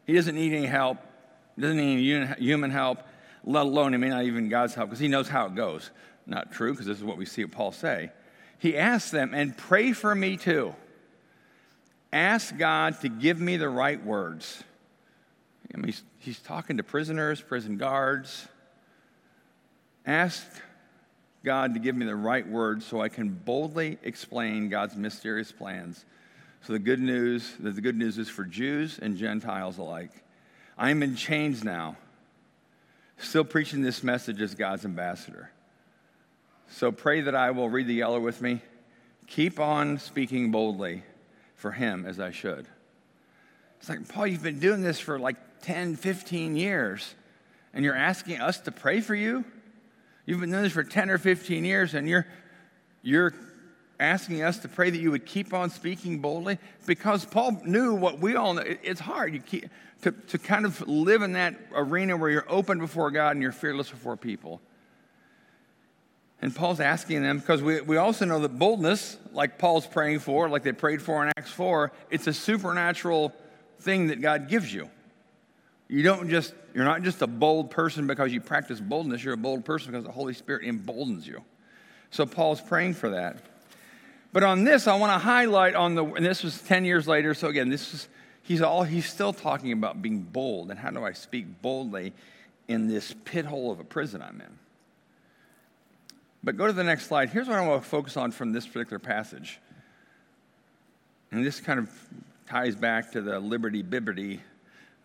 He 0.06 0.14
doesn't 0.14 0.36
need 0.36 0.54
any 0.54 0.68
help, 0.68 1.00
doesn't 1.60 1.78
need 1.78 2.16
any 2.16 2.36
human 2.40 2.72
help, 2.72 3.00
let 3.44 3.66
alone 3.66 3.92
he 3.92 3.98
may 3.98 4.10
not 4.10 4.24
even 4.24 4.48
God's 4.48 4.74
help, 4.74 4.90
because 4.90 5.00
he 5.00 5.08
knows 5.08 5.28
how 5.28 5.48
it 5.48 5.56
goes. 5.56 5.92
Not 6.26 6.52
true, 6.52 6.72
because 6.72 6.86
this 6.86 6.98
is 6.98 7.04
what 7.04 7.18
we 7.18 7.26
see 7.26 7.46
Paul 7.46 7.72
say. 7.72 8.12
He 8.60 8.78
asks 8.78 9.12
them, 9.12 9.34
and 9.34 9.58
pray 9.58 9.94
for 9.94 10.14
me 10.14 10.38
too. 10.38 10.76
Ask 12.14 12.58
God 12.58 13.00
to 13.02 13.10
give 13.10 13.40
me 13.40 13.58
the 13.58 13.70
right 13.70 14.04
words. 14.04 14.64
I 15.74 15.78
mean, 15.78 15.88
he's, 15.88 16.04
he's 16.20 16.40
talking 16.40 16.78
to 16.78 16.84
prisoners, 16.84 17.42
prison 17.42 17.78
guards. 17.78 18.48
Ask 20.06 20.46
God 21.44 21.74
to 21.74 21.80
give 21.80 21.96
me 21.96 22.06
the 22.06 22.16
right 22.16 22.48
words 22.48 22.86
so 22.86 23.02
I 23.02 23.10
can 23.10 23.30
boldly 23.30 23.98
explain 24.04 24.70
God's 24.70 24.96
mysterious 24.96 25.52
plans. 25.52 26.06
So 26.62 26.74
the 26.74 26.80
good 26.80 27.00
news, 27.00 27.54
that 27.60 27.76
the 27.76 27.82
good 27.82 27.98
news 27.98 28.18
is 28.18 28.30
for 28.30 28.44
Jews 28.44 29.00
and 29.02 29.18
Gentiles 29.18 29.78
alike. 29.78 30.12
I 30.78 30.92
am 30.92 31.04
in 31.04 31.16
chains 31.16 31.64
now, 31.64 31.98
still 33.18 33.44
preaching 33.44 33.82
this 33.82 34.04
message 34.04 34.42
as 34.42 34.56
God's 34.56 34.86
ambassador. 34.86 35.52
So 36.70 36.92
pray 36.92 37.22
that 37.22 37.36
I 37.36 37.52
will 37.52 37.70
read 37.70 37.88
the 37.88 37.94
yellow 37.94 38.20
with 38.20 38.42
me. 38.42 38.62
Keep 39.28 39.60
on 39.60 40.00
speaking 40.00 40.52
boldly 40.52 41.04
for 41.56 41.72
him 41.72 42.06
as 42.06 42.20
I 42.20 42.32
should. 42.32 42.68
It's 43.80 43.90
like, 43.90 44.08
Paul, 44.08 44.28
you've 44.28 44.44
been 44.44 44.60
doing 44.60 44.82
this 44.82 45.00
for 45.00 45.20
like 45.20 45.36
10, 45.62 45.96
15 45.96 46.56
years, 46.56 47.16
and 47.74 47.84
you're 47.84 47.96
asking 47.96 48.42
us 48.42 48.60
to 48.62 48.72
pray 48.72 49.02
for 49.02 49.16
you? 49.16 49.46
You've 50.26 50.40
been 50.40 50.52
doing 50.52 50.64
this 50.64 50.74
for 50.74 50.84
10 50.84 51.10
or 51.10 51.18
15 51.18 51.64
years, 51.64 51.94
and 51.94 52.08
you're, 52.08 52.28
you're 53.02 53.34
asking 54.00 54.44
us 54.44 54.60
to 54.60 54.68
pray 54.68 54.90
that 54.90 54.98
you 54.98 55.12
would 55.12 55.26
keep 55.26 55.54
on 55.54 55.70
speaking 55.70 56.20
boldly? 56.20 56.60
Because 56.86 57.26
Paul 57.26 57.62
knew 57.66 57.94
what 57.94 58.20
we 58.20 58.36
all 58.36 58.54
know. 58.54 58.64
It's 58.66 59.00
hard 59.00 59.34
you 59.34 59.40
keep, 59.40 59.70
to, 60.02 60.12
to 60.12 60.38
kind 60.38 60.66
of 60.66 60.88
live 60.88 61.22
in 61.22 61.34
that 61.34 61.56
arena 61.74 62.18
where 62.18 62.30
you're 62.30 62.50
open 62.50 62.80
before 62.80 63.12
God 63.12 63.32
and 63.32 63.42
you're 63.42 63.52
fearless 63.52 63.90
before 63.90 64.18
people. 64.18 64.62
And 66.42 66.56
Paul's 66.56 66.80
asking 66.80 67.24
them 67.24 67.40
because 67.40 67.64
we, 67.64 67.82
we 67.82 67.98
also 67.98 68.26
know 68.26 68.40
that 68.40 68.60
boldness, 68.60 69.18
like 69.34 69.58
Paul's 69.58 69.88
praying 69.88 70.20
for, 70.20 70.48
like 70.50 70.64
they 70.64 70.72
prayed 70.72 71.02
for 71.02 71.24
in 71.24 71.32
Acts 71.36 71.52
4, 71.52 71.92
it's 72.12 72.28
a 72.28 72.34
supernatural 72.34 73.34
thing 73.80 74.08
that 74.08 74.22
God 74.22 74.50
gives 74.50 74.74
you. 74.74 74.90
You 75.88 76.04
don't 76.04 76.30
just, 76.30 76.54
you're 76.74 76.84
not 76.84 77.04
just 77.04 77.22
a 77.22 77.28
bold 77.28 77.72
person 77.72 78.08
because 78.08 78.34
you 78.34 78.42
practice 78.42 78.80
boldness, 78.80 79.24
you're 79.24 79.34
a 79.34 79.38
bold 79.38 79.64
person 79.64 79.92
because 79.92 80.06
the 80.06 80.12
Holy 80.12 80.34
Spirit 80.34 80.66
emboldens 80.66 81.26
you. 81.26 81.42
So 82.12 82.26
Paul's 82.26 82.62
praying 82.62 82.96
for 82.96 83.10
that. 83.12 83.38
But 84.34 84.44
on 84.44 84.66
this, 84.66 84.88
I 84.88 84.98
want 84.98 85.14
to 85.14 85.18
highlight 85.18 85.76
on 85.76 85.96
the, 85.96 86.04
and 86.04 86.26
this 86.26 86.44
was 86.44 86.62
10 86.62 86.84
years 86.86 87.08
later, 87.08 87.34
so 87.34 87.48
again, 87.48 87.70
this 87.70 87.94
is, 87.94 88.08
he's 88.44 88.62
all, 88.62 88.84
he's 88.84 89.10
still 89.10 89.34
talking 89.34 89.72
about 89.72 90.02
being 90.02 90.22
bold 90.22 90.70
and 90.70 90.80
how 90.80 90.90
do 90.90 91.04
I 91.04 91.14
speak 91.14 91.62
boldly 91.62 92.14
in 92.68 92.88
this 92.88 93.16
pit 93.24 93.46
hole 93.46 93.72
of 93.72 93.80
a 93.80 93.84
prison 93.84 94.22
I'm 94.22 94.42
in. 94.42 94.60
But 96.44 96.58
go 96.58 96.68
to 96.68 96.74
the 96.74 96.84
next 96.84 97.08
slide. 97.08 97.30
Here's 97.30 97.48
what 97.48 97.58
I 97.58 97.68
want 97.68 97.82
to 97.82 97.90
focus 97.90 98.18
on 98.18 98.32
from 98.32 98.52
this 98.52 98.68
particular 98.68 99.00
passage. 99.00 99.60
And 101.32 101.46
this 101.46 101.60
kind 101.60 101.80
of 101.80 101.90
ties 102.48 102.76
back 102.76 103.12
to 103.12 103.22
the 103.22 103.40
Liberty 103.40 103.84
Bibbity 103.84 104.40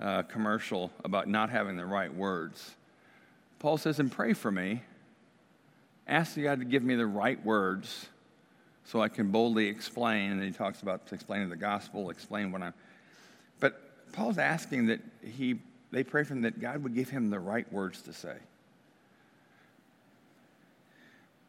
uh, 0.01 0.23
commercial 0.23 0.93
about 1.05 1.27
not 1.27 1.51
having 1.51 1.77
the 1.77 1.85
right 1.85 2.13
words. 2.13 2.77
Paul 3.59 3.79
says, 3.79 3.99
and 3.99 4.11
pray 4.11 4.33
for 4.33 4.51
me. 4.51 4.83
Ask 6.07 6.41
God 6.41 6.61
to 6.61 6.65
give 6.65 6.83
me 6.85 6.95
the 6.95 7.07
right 7.07 7.45
words 7.45 8.07
so 8.85 9.01
I 9.01 9.09
can 9.09 9.31
boldly 9.31 9.67
explain. 9.67 10.33
And 10.33 10.43
he 10.43 10.53
talks 10.53 10.83
about 10.83 11.03
explaining 11.13 11.49
the 11.49 11.57
gospel, 11.57 12.11
explain 12.11 12.53
what 12.53 12.63
I'm. 12.63 12.75
But 13.59 14.13
Paul's 14.13 14.39
asking 14.39 14.87
that 14.87 15.01
he, 15.25 15.59
they 15.91 16.05
pray 16.05 16.23
for 16.23 16.35
him 16.35 16.43
that 16.43 16.61
God 16.61 16.83
would 16.85 16.95
give 16.95 17.09
him 17.09 17.31
the 17.31 17.41
right 17.41 17.71
words 17.73 18.03
to 18.03 18.13
say. 18.13 18.37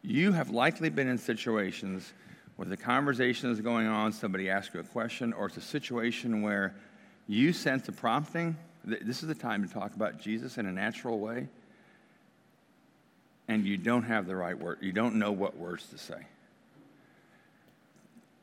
You 0.02 0.32
have 0.32 0.50
likely 0.50 0.90
been 0.90 1.08
in 1.08 1.18
situations 1.18 2.14
where 2.56 2.68
the 2.68 2.78
conversation 2.78 3.52
is 3.52 3.60
going 3.62 3.88
on, 3.88 4.12
somebody 4.14 4.50
asks 4.50 4.74
you 4.74 4.80
a 4.80 4.84
question, 4.84 5.34
or 5.34 5.48
it's 5.48 5.58
a 5.58 5.62
situation 5.62 6.42
where 6.42 6.76
you 7.28 7.54
sense 7.54 7.88
a 7.88 7.92
prompting. 7.92 8.56
This 8.86 9.24
is 9.24 9.28
the 9.28 9.36
time 9.36 9.68
to 9.68 9.74
talk 9.74 9.96
about 9.96 10.20
Jesus 10.20 10.58
in 10.58 10.66
a 10.66 10.72
natural 10.72 11.20
way, 11.20 11.48
and 13.48 13.66
you 13.66 13.78
don't 13.78 14.04
have 14.04 14.28
the 14.28 14.36
right 14.36 14.58
word. 14.58 14.80
You 14.82 14.92
don't 14.92 15.16
know 15.16 15.32
what 15.32 15.58
words 15.58 15.88
to 15.90 15.98
say. 15.98 16.28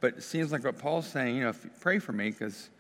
But 0.01 0.15
it 0.15 0.23
seems 0.23 0.51
like 0.51 0.65
what 0.65 0.79
Paul's 0.79 1.07
saying, 1.07 1.37
you 1.37 1.45
know, 1.45 1.53
pray 1.81 1.99
for 1.99 2.13
me 2.13 2.31
because 2.31 2.71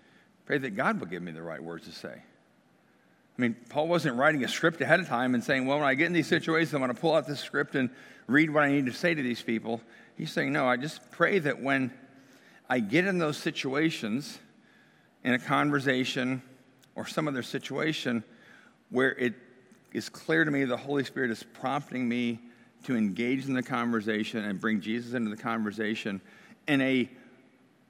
pray 0.46 0.58
that 0.58 0.70
God 0.70 0.98
will 1.00 1.06
give 1.06 1.22
me 1.22 1.32
the 1.32 1.42
right 1.42 1.62
words 1.62 1.84
to 1.84 1.92
say. 1.92 2.14
I 2.14 3.42
mean, 3.42 3.56
Paul 3.68 3.88
wasn't 3.88 4.16
writing 4.16 4.42
a 4.44 4.48
script 4.48 4.80
ahead 4.80 5.00
of 5.00 5.08
time 5.08 5.34
and 5.34 5.44
saying, 5.44 5.66
well, 5.66 5.78
when 5.78 5.86
I 5.86 5.94
get 5.94 6.06
in 6.06 6.12
these 6.12 6.26
situations, 6.26 6.74
I'm 6.74 6.80
going 6.80 6.94
to 6.94 7.00
pull 7.00 7.14
out 7.14 7.26
this 7.26 7.40
script 7.40 7.74
and 7.74 7.90
read 8.26 8.50
what 8.50 8.64
I 8.64 8.70
need 8.70 8.86
to 8.86 8.92
say 8.92 9.14
to 9.14 9.22
these 9.22 9.42
people. 9.42 9.80
He's 10.20 10.30
saying, 10.30 10.52
no, 10.52 10.68
I 10.68 10.76
just 10.76 11.10
pray 11.10 11.38
that 11.38 11.62
when 11.62 11.90
I 12.68 12.80
get 12.80 13.06
in 13.06 13.16
those 13.16 13.38
situations, 13.38 14.38
in 15.24 15.32
a 15.32 15.38
conversation 15.38 16.42
or 16.94 17.06
some 17.06 17.26
other 17.26 17.42
situation 17.42 18.22
where 18.90 19.12
it 19.12 19.32
is 19.94 20.10
clear 20.10 20.44
to 20.44 20.50
me 20.50 20.64
the 20.64 20.76
Holy 20.76 21.04
Spirit 21.04 21.30
is 21.30 21.42
prompting 21.42 22.06
me 22.06 22.38
to 22.84 22.96
engage 22.96 23.46
in 23.46 23.54
the 23.54 23.62
conversation 23.62 24.44
and 24.44 24.60
bring 24.60 24.82
Jesus 24.82 25.14
into 25.14 25.30
the 25.30 25.42
conversation 25.42 26.20
in 26.68 26.82
a 26.82 27.08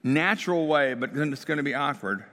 natural 0.04 0.68
way, 0.68 0.94
but 0.94 1.12
then 1.12 1.32
it's 1.32 1.44
going 1.44 1.56
to 1.56 1.64
be 1.64 1.74
awkward. 1.74 2.24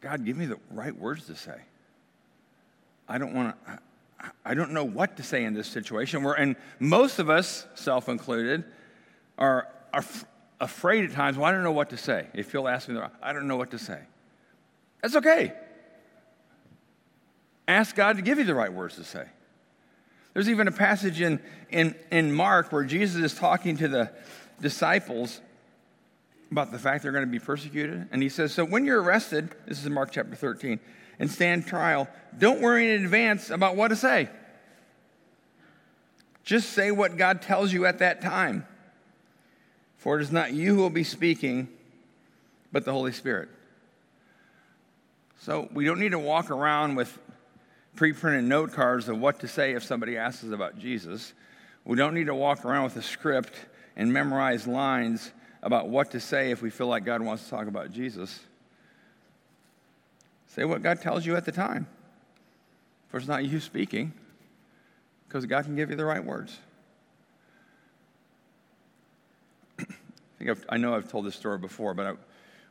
God, 0.00 0.24
give 0.24 0.36
me 0.36 0.46
the 0.46 0.58
right 0.72 0.96
words 0.96 1.26
to 1.26 1.36
say. 1.36 1.60
I 3.08 3.18
don't 3.18 3.32
want 3.32 3.54
to, 3.64 3.78
I 4.44 4.54
don't 4.54 4.72
know 4.72 4.84
what 4.84 5.16
to 5.18 5.22
say 5.22 5.44
in 5.44 5.54
this 5.54 5.68
situation. 5.68 6.22
Where, 6.22 6.34
and 6.34 6.56
most 6.78 7.18
of 7.18 7.30
us, 7.30 7.66
self 7.74 8.08
included, 8.08 8.64
are, 9.38 9.68
are 9.92 10.00
f- 10.00 10.24
afraid 10.60 11.04
at 11.04 11.12
times. 11.12 11.36
Well, 11.36 11.46
I 11.46 11.52
don't 11.52 11.62
know 11.62 11.72
what 11.72 11.90
to 11.90 11.96
say. 11.96 12.26
If 12.34 12.52
you'll 12.52 12.68
ask 12.68 12.88
me, 12.88 13.00
I 13.22 13.32
don't 13.32 13.46
know 13.46 13.56
what 13.56 13.70
to 13.72 13.78
say. 13.78 14.00
That's 15.02 15.16
okay. 15.16 15.52
Ask 17.68 17.94
God 17.94 18.16
to 18.16 18.22
give 18.22 18.38
you 18.38 18.44
the 18.44 18.54
right 18.54 18.72
words 18.72 18.96
to 18.96 19.04
say. 19.04 19.26
There's 20.32 20.48
even 20.48 20.68
a 20.68 20.72
passage 20.72 21.20
in, 21.20 21.40
in, 21.70 21.94
in 22.10 22.32
Mark 22.32 22.72
where 22.72 22.84
Jesus 22.84 23.22
is 23.22 23.34
talking 23.34 23.76
to 23.78 23.88
the 23.88 24.10
disciples 24.60 25.40
about 26.50 26.72
the 26.72 26.78
fact 26.78 27.02
they're 27.02 27.12
going 27.12 27.26
to 27.26 27.30
be 27.30 27.38
persecuted. 27.38 28.08
And 28.10 28.22
he 28.22 28.28
says, 28.28 28.52
So 28.52 28.64
when 28.64 28.84
you're 28.84 29.02
arrested, 29.02 29.50
this 29.66 29.82
is 29.82 29.90
Mark 29.90 30.12
chapter 30.12 30.34
13, 30.34 30.80
and 31.18 31.30
stand 31.30 31.66
trial, 31.66 32.08
don't 32.36 32.60
worry 32.60 32.94
in 32.94 33.04
advance 33.04 33.50
about 33.50 33.76
what 33.76 33.88
to 33.88 33.96
say. 33.96 34.28
Just 36.44 36.70
say 36.70 36.90
what 36.90 37.16
God 37.16 37.42
tells 37.42 37.72
you 37.72 37.84
at 37.84 37.98
that 37.98 38.22
time. 38.22 38.66
For 39.98 40.18
it 40.18 40.22
is 40.22 40.32
not 40.32 40.52
you 40.52 40.74
who 40.74 40.80
will 40.80 40.90
be 40.90 41.04
speaking, 41.04 41.68
but 42.72 42.84
the 42.84 42.92
Holy 42.92 43.12
Spirit. 43.12 43.48
So 45.40 45.68
we 45.72 45.84
don't 45.84 45.98
need 45.98 46.12
to 46.12 46.18
walk 46.18 46.50
around 46.50 46.94
with 46.94 47.18
pre 47.96 48.12
printed 48.12 48.44
note 48.44 48.72
cards 48.72 49.08
of 49.08 49.18
what 49.18 49.40
to 49.40 49.48
say 49.48 49.72
if 49.72 49.84
somebody 49.84 50.16
asks 50.16 50.44
us 50.44 50.52
about 50.52 50.78
Jesus. 50.78 51.32
We 51.84 51.96
don't 51.96 52.14
need 52.14 52.26
to 52.26 52.34
walk 52.34 52.64
around 52.64 52.84
with 52.84 52.96
a 52.96 53.02
script 53.02 53.54
and 53.96 54.12
memorize 54.12 54.66
lines 54.66 55.32
about 55.62 55.88
what 55.88 56.12
to 56.12 56.20
say 56.20 56.50
if 56.50 56.62
we 56.62 56.70
feel 56.70 56.86
like 56.86 57.04
God 57.04 57.22
wants 57.22 57.44
to 57.44 57.50
talk 57.50 57.66
about 57.66 57.90
Jesus. 57.90 58.40
Say 60.48 60.64
what 60.64 60.82
God 60.82 61.00
tells 61.00 61.24
you 61.24 61.36
at 61.36 61.44
the 61.44 61.52
time. 61.52 61.86
For 63.08 63.16
it's 63.16 63.26
not 63.26 63.44
you 63.44 63.60
speaking, 63.60 64.12
because 65.26 65.46
God 65.46 65.64
can 65.64 65.76
give 65.76 65.90
you 65.90 65.96
the 65.96 66.04
right 66.04 66.22
words. 66.22 66.58
I 69.78 69.84
think 70.38 70.50
I've, 70.50 70.64
i 70.68 70.76
know 70.76 70.94
I've 70.94 71.10
told 71.10 71.24
this 71.24 71.34
story 71.34 71.58
before, 71.58 71.94
but 71.94 72.06
I, 72.06 72.12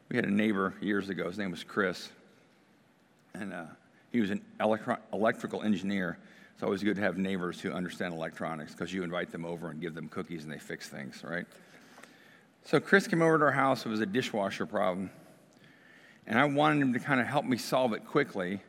we 0.09 0.15
had 0.15 0.25
a 0.25 0.31
neighbor 0.31 0.73
years 0.79 1.09
ago. 1.09 1.27
His 1.27 1.37
name 1.37 1.51
was 1.51 1.63
Chris, 1.63 2.09
and 3.33 3.53
uh, 3.53 3.65
he 4.11 4.21
was 4.21 4.29
an 4.29 4.41
electro- 4.59 4.99
electrical 5.11 5.63
engineer. 5.63 6.17
It's 6.53 6.63
always 6.63 6.81
good 6.81 6.95
to 6.95 7.01
have 7.01 7.17
neighbors 7.17 7.59
who 7.59 7.71
understand 7.71 8.13
electronics 8.13 8.71
because 8.71 8.93
you 8.93 9.03
invite 9.03 9.31
them 9.31 9.45
over 9.45 9.69
and 9.69 9.81
give 9.81 9.93
them 9.93 10.07
cookies 10.07 10.43
and 10.43 10.51
they 10.51 10.57
fix 10.57 10.89
things, 10.89 11.23
right? 11.23 11.45
So 12.63 12.79
Chris 12.79 13.07
came 13.07 13.21
over 13.21 13.37
to 13.37 13.45
our 13.45 13.51
house. 13.51 13.85
It 13.85 13.89
was 13.89 14.01
a 14.01 14.05
dishwasher 14.05 14.65
problem. 14.65 15.09
And 16.27 16.37
I 16.37 16.45
wanted 16.45 16.81
him 16.81 16.93
to 16.93 16.99
kind 16.99 17.21
of 17.21 17.27
help 17.27 17.45
me 17.45 17.57
solve 17.57 17.93
it 17.93 18.05
quickly 18.05 18.61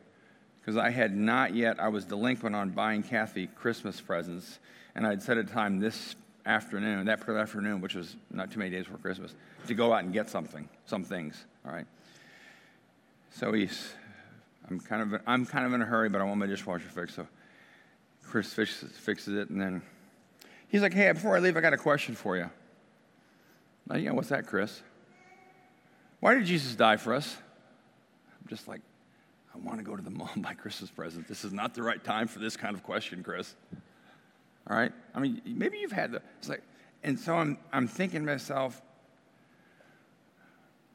because 0.59 0.77
I 0.77 0.89
had 0.89 1.15
not 1.15 1.53
yet, 1.53 1.79
I 1.79 1.89
was 1.89 2.05
delinquent 2.05 2.55
on 2.55 2.69
buying 2.69 3.03
Kathy 3.03 3.47
Christmas 3.47 3.99
presents. 3.99 4.59
And 4.95 5.05
I'd 5.05 5.21
set 5.21 5.37
a 5.37 5.43
time 5.43 5.79
this 5.79 6.15
afternoon, 6.45 7.05
that 7.05 7.19
particular 7.19 7.39
afternoon, 7.39 7.81
which 7.81 7.95
was 7.95 8.15
not 8.31 8.51
too 8.51 8.59
many 8.59 8.71
days 8.71 8.85
before 8.85 8.99
Christmas, 8.99 9.35
to 9.67 9.73
go 9.73 9.93
out 9.93 10.03
and 10.03 10.13
get 10.13 10.29
something, 10.29 10.67
some 10.85 11.03
things, 11.03 11.45
all 11.65 11.71
right? 11.71 11.85
So 13.31 13.51
he's, 13.51 13.93
I'm 14.69 14.79
kind 14.79 15.13
of 15.13 15.21
I'm 15.27 15.45
kind 15.45 15.65
of 15.65 15.73
in 15.73 15.81
a 15.81 15.85
hurry, 15.85 16.09
but 16.09 16.21
I 16.21 16.23
want 16.23 16.39
my 16.39 16.47
dishwasher 16.47 16.89
fixed. 16.89 17.15
So 17.15 17.27
Chris 18.23 18.51
fixes, 18.51 18.91
fixes 18.91 19.35
it, 19.35 19.49
and 19.49 19.61
then 19.61 19.81
he's 20.67 20.81
like, 20.81 20.93
"Hey, 20.93 21.11
before 21.11 21.35
I 21.35 21.39
leave, 21.39 21.55
I 21.55 21.61
got 21.61 21.73
a 21.73 21.77
question 21.77 22.15
for 22.15 22.37
you." 22.37 22.49
Oh, 23.91 23.97
yeah, 23.97 24.11
what's 24.11 24.29
that, 24.29 24.45
Chris? 24.45 24.81
Why 26.19 26.35
did 26.35 26.45
Jesus 26.45 26.75
die 26.75 26.97
for 26.97 27.13
us? 27.13 27.37
Just 28.49 28.67
like, 28.67 28.81
I 29.53 29.57
want 29.59 29.77
to 29.77 29.83
go 29.83 29.95
to 29.95 30.01
the 30.01 30.09
mall 30.09 30.29
and 30.33 30.43
buy 30.43 30.53
Christmas 30.53 30.89
present. 30.89 31.27
This 31.27 31.45
is 31.45 31.53
not 31.53 31.75
the 31.75 31.83
right 31.83 32.03
time 32.03 32.27
for 32.27 32.39
this 32.39 32.57
kind 32.57 32.75
of 32.75 32.83
question, 32.83 33.23
Chris. 33.23 33.55
All 34.69 34.75
right? 34.75 34.91
I 35.13 35.19
mean, 35.19 35.41
maybe 35.45 35.77
you've 35.77 35.91
had 35.91 36.11
the, 36.11 36.21
it's 36.39 36.49
like, 36.49 36.63
and 37.03 37.17
so 37.17 37.35
I'm, 37.35 37.57
I'm 37.71 37.87
thinking 37.87 38.21
to 38.21 38.25
myself, 38.25 38.81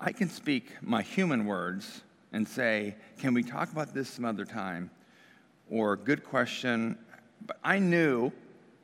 I 0.01 0.13
can 0.13 0.29
speak 0.29 0.71
my 0.83 1.03
human 1.03 1.47
words 1.47 2.03
and 2.33 2.47
say, 2.47 2.97
can 3.21 3.33
we 3.33 3.43
talk 3.43 3.73
about 3.73 3.95
this 3.95 4.09
some 4.11 4.25
other 4.25 4.45
time? 4.45 4.91
Or, 5.71 5.97
good 5.97 6.25
question. 6.25 6.99
But 7.47 7.59
I 7.63 7.79
knew, 7.79 8.33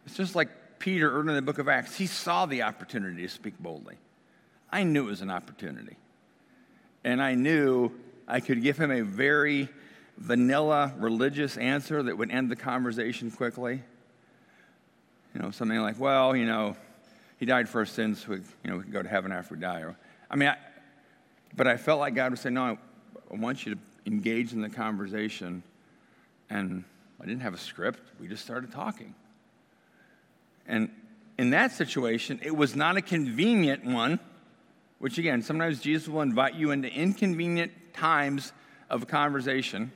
it's 0.06 0.16
just 0.16 0.34
like 0.34 0.48
Peter 0.78 1.10
early 1.10 1.28
in 1.28 1.34
the 1.34 1.42
book 1.42 1.58
of 1.58 1.68
Acts, 1.68 1.96
he 1.96 2.06
saw 2.06 2.46
the 2.46 2.62
opportunity 2.62 3.22
to 3.22 3.28
speak 3.28 3.58
boldly. 3.58 3.96
I 4.72 4.84
knew 4.84 5.06
it 5.06 5.10
was 5.10 5.20
an 5.20 5.30
opportunity. 5.30 5.96
And 7.04 7.20
I 7.20 7.34
knew 7.34 7.92
I 8.30 8.40
could 8.40 8.62
give 8.62 8.78
him 8.78 8.90
a 8.90 9.02
very 9.02 9.68
vanilla 10.16 10.94
religious 10.98 11.56
answer 11.56 12.02
that 12.02 12.16
would 12.16 12.30
end 12.30 12.50
the 12.50 12.56
conversation 12.56 13.30
quickly. 13.30 13.82
You 15.34 15.42
know, 15.42 15.50
something 15.50 15.78
like, 15.78 15.98
well, 15.98 16.36
you 16.36 16.46
know, 16.46 16.76
he 17.38 17.46
died 17.46 17.68
for 17.68 17.80
our 17.80 17.86
sins, 17.86 18.22
so 18.22 18.32
we, 18.32 18.36
you 18.36 18.70
know, 18.70 18.76
we 18.76 18.84
can 18.84 18.92
go 18.92 19.02
to 19.02 19.08
heaven 19.08 19.32
after 19.32 19.54
we 19.54 19.60
die. 19.60 19.80
Or, 19.80 19.96
I 20.30 20.36
mean, 20.36 20.48
I, 20.48 20.56
but 21.56 21.66
I 21.66 21.76
felt 21.76 21.98
like 21.98 22.14
God 22.14 22.30
was 22.30 22.40
saying, 22.40 22.54
no, 22.54 22.62
I, 22.62 22.78
I 23.32 23.36
want 23.36 23.66
you 23.66 23.74
to 23.74 23.80
engage 24.06 24.52
in 24.52 24.60
the 24.60 24.68
conversation. 24.68 25.62
And 26.48 26.84
I 27.20 27.26
didn't 27.26 27.42
have 27.42 27.54
a 27.54 27.58
script. 27.58 28.00
We 28.20 28.28
just 28.28 28.44
started 28.44 28.70
talking. 28.70 29.14
And 30.66 30.90
in 31.36 31.50
that 31.50 31.72
situation, 31.72 32.38
it 32.42 32.54
was 32.54 32.76
not 32.76 32.96
a 32.96 33.02
convenient 33.02 33.84
one, 33.84 34.20
which 35.00 35.18
again, 35.18 35.42
sometimes 35.42 35.80
Jesus 35.80 36.06
will 36.08 36.20
invite 36.20 36.54
you 36.54 36.70
into 36.70 36.88
inconvenient 36.88 37.72
times 37.92 38.52
of 38.88 39.08
conversation. 39.08 39.90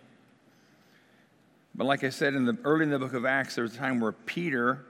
But 1.74 1.84
like 1.84 2.04
I 2.04 2.08
said 2.08 2.34
in 2.34 2.46
the 2.46 2.56
early 2.64 2.84
in 2.84 2.90
the 2.90 2.98
book 2.98 3.12
of 3.12 3.24
Acts, 3.24 3.54
there 3.54 3.62
was 3.62 3.74
a 3.74 3.78
time 3.78 4.00
where 4.00 4.12
Peter, 4.12 4.84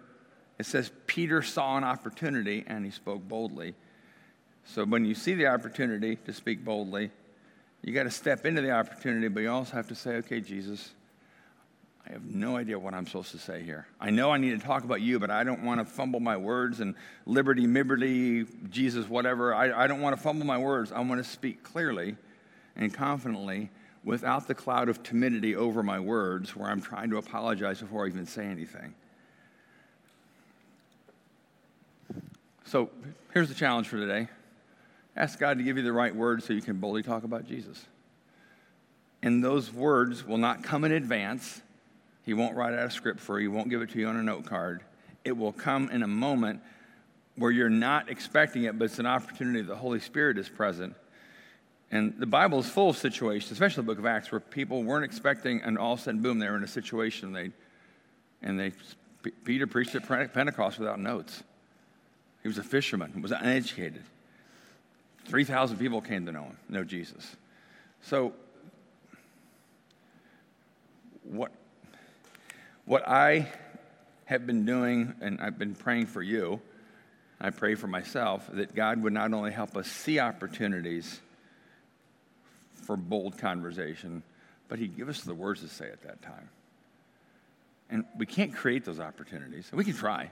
it 0.58 0.66
says 0.66 0.90
Peter 1.06 1.42
saw 1.42 1.76
an 1.76 1.84
opportunity 1.84 2.64
and 2.66 2.84
he 2.84 2.90
spoke 2.90 3.26
boldly. 3.26 3.74
So 4.64 4.84
when 4.84 5.04
you 5.04 5.14
see 5.14 5.34
the 5.34 5.48
opportunity 5.48 6.16
to 6.16 6.32
speak 6.32 6.64
boldly, 6.64 7.10
you 7.82 7.92
got 7.92 8.04
to 8.04 8.10
step 8.10 8.46
into 8.46 8.62
the 8.62 8.70
opportunity, 8.70 9.28
but 9.28 9.40
you 9.40 9.50
also 9.50 9.72
have 9.72 9.88
to 9.88 9.94
say, 9.94 10.16
okay, 10.16 10.40
Jesus, 10.40 10.92
I 12.06 12.12
have 12.12 12.24
no 12.26 12.56
idea 12.56 12.78
what 12.78 12.92
I'm 12.92 13.06
supposed 13.06 13.30
to 13.30 13.38
say 13.38 13.62
here. 13.62 13.86
I 13.98 14.10
know 14.10 14.30
I 14.30 14.36
need 14.36 14.60
to 14.60 14.66
talk 14.66 14.84
about 14.84 15.00
you, 15.00 15.18
but 15.18 15.30
I 15.30 15.42
don't 15.42 15.62
want 15.62 15.80
to 15.80 15.86
fumble 15.86 16.20
my 16.20 16.36
words 16.36 16.80
and 16.80 16.94
liberty, 17.24 17.66
liberty, 17.66 18.44
Jesus, 18.68 19.08
whatever. 19.08 19.54
I, 19.54 19.84
I 19.84 19.86
don't 19.86 20.02
want 20.02 20.14
to 20.14 20.22
fumble 20.22 20.44
my 20.44 20.58
words. 20.58 20.92
I 20.92 21.00
want 21.00 21.24
to 21.24 21.28
speak 21.28 21.62
clearly 21.62 22.16
and 22.76 22.92
confidently 22.92 23.70
without 24.04 24.46
the 24.46 24.54
cloud 24.54 24.90
of 24.90 25.02
timidity 25.02 25.56
over 25.56 25.82
my 25.82 25.98
words 25.98 26.54
where 26.54 26.68
I'm 26.68 26.82
trying 26.82 27.08
to 27.10 27.16
apologize 27.16 27.80
before 27.80 28.04
I 28.04 28.08
even 28.08 28.26
say 28.26 28.44
anything. 28.44 28.94
So 32.66 32.90
here's 33.32 33.48
the 33.48 33.54
challenge 33.54 33.88
for 33.88 33.96
today 33.96 34.28
ask 35.16 35.38
God 35.38 35.58
to 35.58 35.64
give 35.64 35.76
you 35.76 35.82
the 35.82 35.92
right 35.92 36.14
words 36.14 36.44
so 36.44 36.52
you 36.52 36.60
can 36.60 36.78
boldly 36.78 37.02
talk 37.02 37.24
about 37.24 37.46
Jesus. 37.46 37.86
And 39.22 39.42
those 39.42 39.72
words 39.72 40.26
will 40.26 40.38
not 40.38 40.62
come 40.62 40.84
in 40.84 40.92
advance. 40.92 41.62
He 42.24 42.34
won't 42.34 42.56
write 42.56 42.74
out 42.74 42.86
a 42.86 42.90
script 42.90 43.20
for 43.20 43.38
you, 43.38 43.50
he 43.50 43.56
won't 43.56 43.70
give 43.70 43.82
it 43.82 43.90
to 43.90 43.98
you 43.98 44.08
on 44.08 44.16
a 44.16 44.22
note 44.22 44.46
card. 44.46 44.82
It 45.24 45.36
will 45.36 45.52
come 45.52 45.90
in 45.90 46.02
a 46.02 46.08
moment 46.08 46.60
where 47.36 47.50
you're 47.50 47.70
not 47.70 48.08
expecting 48.08 48.64
it, 48.64 48.78
but 48.78 48.86
it's 48.86 48.98
an 48.98 49.06
opportunity 49.06 49.62
the 49.62 49.74
Holy 49.74 50.00
Spirit 50.00 50.38
is 50.38 50.48
present 50.48 50.94
and 51.94 52.12
the 52.18 52.26
Bible 52.26 52.58
is 52.58 52.68
full 52.68 52.90
of 52.90 52.96
situations, 52.96 53.52
especially 53.52 53.82
the 53.82 53.86
book 53.86 54.00
of 54.00 54.06
Acts, 54.06 54.32
where 54.32 54.40
people 54.40 54.82
weren't 54.82 55.04
expecting, 55.04 55.62
and 55.62 55.78
all 55.78 55.92
of 55.92 56.00
a 56.00 56.02
sudden, 56.02 56.22
boom, 56.22 56.40
they 56.40 56.48
were 56.48 56.56
in 56.56 56.64
a 56.64 56.68
situation. 56.68 57.32
They, 57.32 57.52
and 58.42 58.58
they, 58.58 58.72
Peter 59.44 59.68
preached 59.68 59.94
at 59.94 60.04
Pentecost 60.04 60.80
without 60.80 60.98
notes. 60.98 61.44
He 62.42 62.48
was 62.48 62.58
a 62.58 62.64
fisherman, 62.64 63.12
he 63.14 63.20
was 63.20 63.30
uneducated. 63.30 64.02
3,000 65.26 65.78
people 65.78 66.00
came 66.00 66.26
to 66.26 66.32
know 66.32 66.42
him, 66.42 66.56
know 66.68 66.82
Jesus. 66.82 67.36
So, 68.02 68.32
what, 71.22 71.52
what 72.84 73.06
I 73.08 73.48
have 74.26 74.46
been 74.46 74.64
doing, 74.64 75.14
and 75.20 75.40
I've 75.40 75.58
been 75.58 75.74
praying 75.74 76.06
for 76.06 76.22
you, 76.22 76.60
I 77.40 77.50
pray 77.50 77.74
for 77.74 77.86
myself, 77.86 78.48
that 78.52 78.74
God 78.74 79.02
would 79.02 79.12
not 79.12 79.32
only 79.32 79.52
help 79.52 79.76
us 79.76 79.86
see 79.86 80.18
opportunities 80.18 81.20
for 82.74 82.96
bold 82.96 83.38
conversation, 83.38 84.22
but 84.68 84.78
He'd 84.78 84.96
give 84.96 85.08
us 85.08 85.22
the 85.22 85.34
words 85.34 85.60
to 85.60 85.68
say 85.68 85.90
at 85.90 86.02
that 86.02 86.22
time. 86.22 86.48
And 87.90 88.04
we 88.16 88.26
can't 88.26 88.54
create 88.54 88.84
those 88.84 89.00
opportunities. 89.00 89.70
We 89.72 89.84
can 89.84 89.94
try, 89.94 90.30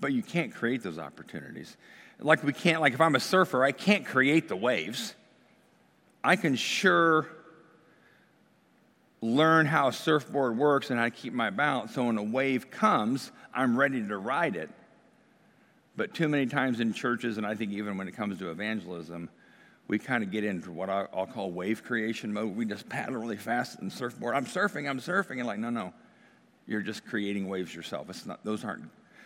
but 0.00 0.12
you 0.12 0.22
can't 0.22 0.52
create 0.54 0.82
those 0.82 0.98
opportunities. 0.98 1.76
Like 2.20 2.42
we 2.42 2.52
can't, 2.52 2.80
like 2.80 2.94
if 2.94 3.00
I'm 3.00 3.14
a 3.14 3.20
surfer, 3.20 3.64
I 3.64 3.72
can't 3.72 4.04
create 4.04 4.48
the 4.48 4.56
waves. 4.56 5.14
I 6.22 6.36
can 6.36 6.56
sure 6.56 7.28
learn 9.20 9.66
how 9.66 9.88
a 9.88 9.92
surfboard 9.92 10.56
works 10.56 10.90
and 10.90 10.98
how 10.98 11.04
to 11.04 11.10
keep 11.10 11.32
my 11.32 11.50
balance 11.50 11.94
so 11.94 12.04
when 12.04 12.18
a 12.18 12.22
wave 12.22 12.70
comes, 12.70 13.32
I'm 13.52 13.76
ready 13.76 14.06
to 14.06 14.16
ride 14.16 14.56
it. 14.56 14.70
But 15.96 16.14
too 16.14 16.28
many 16.28 16.46
times 16.46 16.78
in 16.78 16.92
churches, 16.92 17.38
and 17.38 17.46
I 17.46 17.56
think 17.56 17.72
even 17.72 17.98
when 17.98 18.06
it 18.06 18.14
comes 18.14 18.38
to 18.38 18.50
evangelism, 18.50 19.28
we 19.88 19.98
kind 19.98 20.22
of 20.22 20.30
get 20.30 20.44
into 20.44 20.70
what 20.70 20.88
I'll 20.88 21.26
call 21.26 21.50
wave 21.50 21.82
creation 21.82 22.32
mode. 22.32 22.54
We 22.54 22.64
just 22.64 22.88
paddle 22.90 23.16
really 23.16 23.36
fast 23.36 23.80
and 23.80 23.92
surfboard. 23.92 24.34
I'm 24.34 24.46
surfing, 24.46 24.88
I'm 24.88 25.00
surfing. 25.00 25.38
And 25.38 25.46
like, 25.46 25.58
no, 25.58 25.70
no, 25.70 25.92
you're 26.66 26.82
just 26.82 27.04
creating 27.06 27.48
waves 27.48 27.74
yourself. 27.74 28.08
It's 28.10 28.26
not, 28.26 28.44
those 28.44 28.64
aren't. 28.64 28.84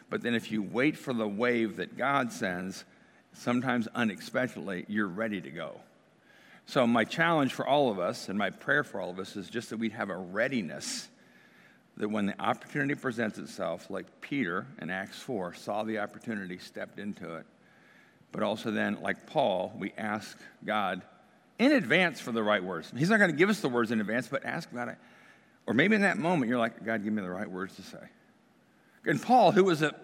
But 0.08 0.22
then 0.22 0.34
if 0.34 0.50
you 0.50 0.62
wait 0.62 0.96
for 0.96 1.12
the 1.12 1.28
wave 1.28 1.76
that 1.76 1.96
God 1.96 2.32
sends, 2.32 2.84
sometimes 3.34 3.88
unexpectedly, 3.94 4.84
you're 4.88 5.08
ready 5.08 5.40
to 5.40 5.50
go. 5.50 5.80
So, 6.66 6.86
my 6.86 7.04
challenge 7.04 7.52
for 7.52 7.66
all 7.66 7.90
of 7.90 7.98
us 7.98 8.28
and 8.28 8.38
my 8.38 8.50
prayer 8.50 8.84
for 8.84 9.00
all 9.00 9.10
of 9.10 9.18
us 9.18 9.36
is 9.36 9.50
just 9.50 9.70
that 9.70 9.78
we'd 9.78 9.92
have 9.92 10.10
a 10.10 10.16
readiness 10.16 11.08
that 11.96 12.08
when 12.08 12.26
the 12.26 12.40
opportunity 12.40 12.94
presents 12.94 13.38
itself, 13.38 13.90
like 13.90 14.20
Peter 14.20 14.66
in 14.80 14.88
Acts 14.88 15.18
4 15.18 15.54
saw 15.54 15.82
the 15.82 15.98
opportunity, 15.98 16.58
stepped 16.58 16.98
into 16.98 17.36
it, 17.36 17.44
but 18.30 18.42
also 18.42 18.70
then, 18.70 18.98
like 19.02 19.26
Paul, 19.26 19.72
we 19.78 19.92
ask 19.98 20.38
God 20.64 21.02
in 21.58 21.72
advance 21.72 22.18
for 22.20 22.32
the 22.32 22.42
right 22.42 22.64
words. 22.64 22.92
He's 22.96 23.10
not 23.10 23.18
going 23.18 23.30
to 23.30 23.36
give 23.36 23.50
us 23.50 23.60
the 23.60 23.68
words 23.68 23.90
in 23.90 24.00
advance, 24.00 24.26
but 24.26 24.44
ask 24.44 24.70
it. 24.72 24.98
Or 25.66 25.74
maybe 25.74 25.94
in 25.94 26.02
that 26.02 26.18
moment, 26.18 26.48
you're 26.48 26.58
like, 26.58 26.84
God, 26.84 27.04
give 27.04 27.12
me 27.12 27.22
the 27.22 27.30
right 27.30 27.48
words 27.48 27.76
to 27.76 27.82
say. 27.82 27.98
And 29.04 29.20
Paul, 29.20 29.52
who 29.52 29.64
was 29.64 29.82
a 29.82 29.94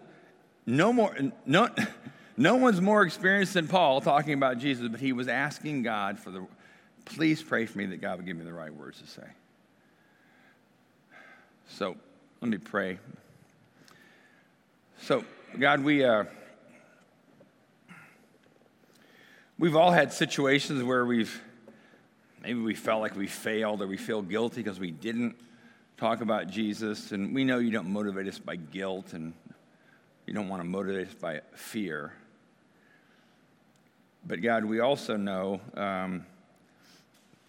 no 0.67 0.93
more, 0.93 1.17
no, 1.47 1.69
no 2.39 2.57
one's 2.57 2.81
more 2.81 3.03
experienced 3.03 3.55
than 3.55 3.69
Paul 3.69 4.01
talking 4.01 4.33
about 4.33 4.59
Jesus, 4.59 4.89
but 4.89 5.01
he 5.01 5.13
was 5.13 5.29
asking 5.29 5.83
God 5.83 6.19
for 6.19 6.31
the, 6.31 6.47
please 7.05 7.43
pray 7.43 7.67
for 7.67 7.79
me 7.79 7.87
that 7.87 8.01
God 8.01 8.17
would 8.17 8.27
give 8.27 8.37
me 8.37 8.45
the 8.45 8.53
right 8.53 8.73
words 8.73 9.01
to 9.01 9.07
say. 9.07 9.27
So 11.69 11.97
let 12.41 12.51
me 12.51 12.59
pray. 12.59 12.99
So, 15.03 15.25
God, 15.59 15.85
we. 15.85 16.05
Uh, 16.05 16.25
We've 19.61 19.75
all 19.75 19.91
had 19.91 20.13
situations 20.13 20.85
where 20.85 21.05
we've 21.05 21.43
maybe 22.41 22.61
we 22.61 22.75
felt 22.75 23.03
like 23.03 23.17
we 23.17 23.27
failed 23.27 23.83
or 23.83 23.89
we 23.89 23.97
feel 23.97 24.23
guilty 24.23 24.63
because 24.63 24.79
we 24.79 24.93
didn't 24.93 25.35
talk 25.97 26.21
about 26.21 26.47
Jesus. 26.47 27.11
And 27.11 27.35
we 27.35 27.43
know 27.43 27.59
you 27.59 27.73
don't 27.73 27.89
motivate 27.89 28.29
us 28.29 28.39
by 28.39 28.55
guilt 28.55 29.15
and 29.15 29.33
you 30.27 30.33
don't 30.33 30.49
want 30.49 30.63
to 30.63 30.69
motivate 30.69 31.09
us 31.09 31.15
by 31.15 31.41
fear. 31.57 32.13
But 34.27 34.43
God, 34.43 34.65
we 34.65 34.81
also 34.81 35.17
know 35.17 35.61
um, 35.75 36.27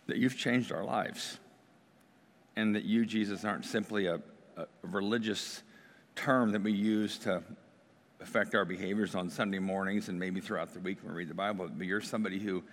that 0.07 0.17
you've 0.17 0.37
changed 0.37 0.71
our 0.71 0.83
lives 0.83 1.39
and 2.55 2.75
that 2.75 2.83
you, 2.83 3.05
Jesus, 3.05 3.45
aren't 3.45 3.65
simply 3.65 4.07
a, 4.07 4.19
a 4.57 4.65
religious 4.83 5.63
term 6.15 6.51
that 6.51 6.61
we 6.61 6.71
use 6.71 7.17
to 7.19 7.41
affect 8.21 8.53
our 8.55 8.65
behaviors 8.65 9.15
on 9.15 9.29
Sunday 9.29 9.59
mornings 9.59 10.09
and 10.09 10.19
maybe 10.19 10.41
throughout 10.41 10.73
the 10.73 10.79
week 10.79 10.97
when 11.01 11.13
we 11.13 11.19
read 11.19 11.29
the 11.29 11.33
Bible, 11.33 11.69
but 11.69 11.87
you're 11.87 12.01
somebody 12.01 12.39
who 12.39 12.63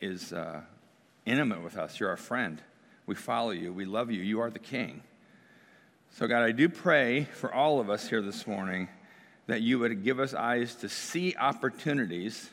is 0.00 0.32
uh, 0.32 0.60
intimate 1.26 1.62
with 1.62 1.76
us. 1.76 2.00
You're 2.00 2.08
our 2.08 2.16
friend. 2.16 2.60
We 3.06 3.14
follow 3.14 3.50
you. 3.50 3.72
We 3.72 3.84
love 3.84 4.10
you. 4.10 4.20
You 4.22 4.40
are 4.40 4.50
the 4.50 4.58
King. 4.58 5.02
So, 6.12 6.26
God, 6.26 6.42
I 6.42 6.50
do 6.50 6.68
pray 6.68 7.24
for 7.24 7.54
all 7.54 7.78
of 7.78 7.88
us 7.88 8.08
here 8.08 8.20
this 8.20 8.46
morning 8.46 8.88
that 9.46 9.62
you 9.62 9.78
would 9.78 10.02
give 10.02 10.18
us 10.18 10.34
eyes 10.34 10.74
to 10.76 10.88
see 10.88 11.36
opportunities 11.38 12.50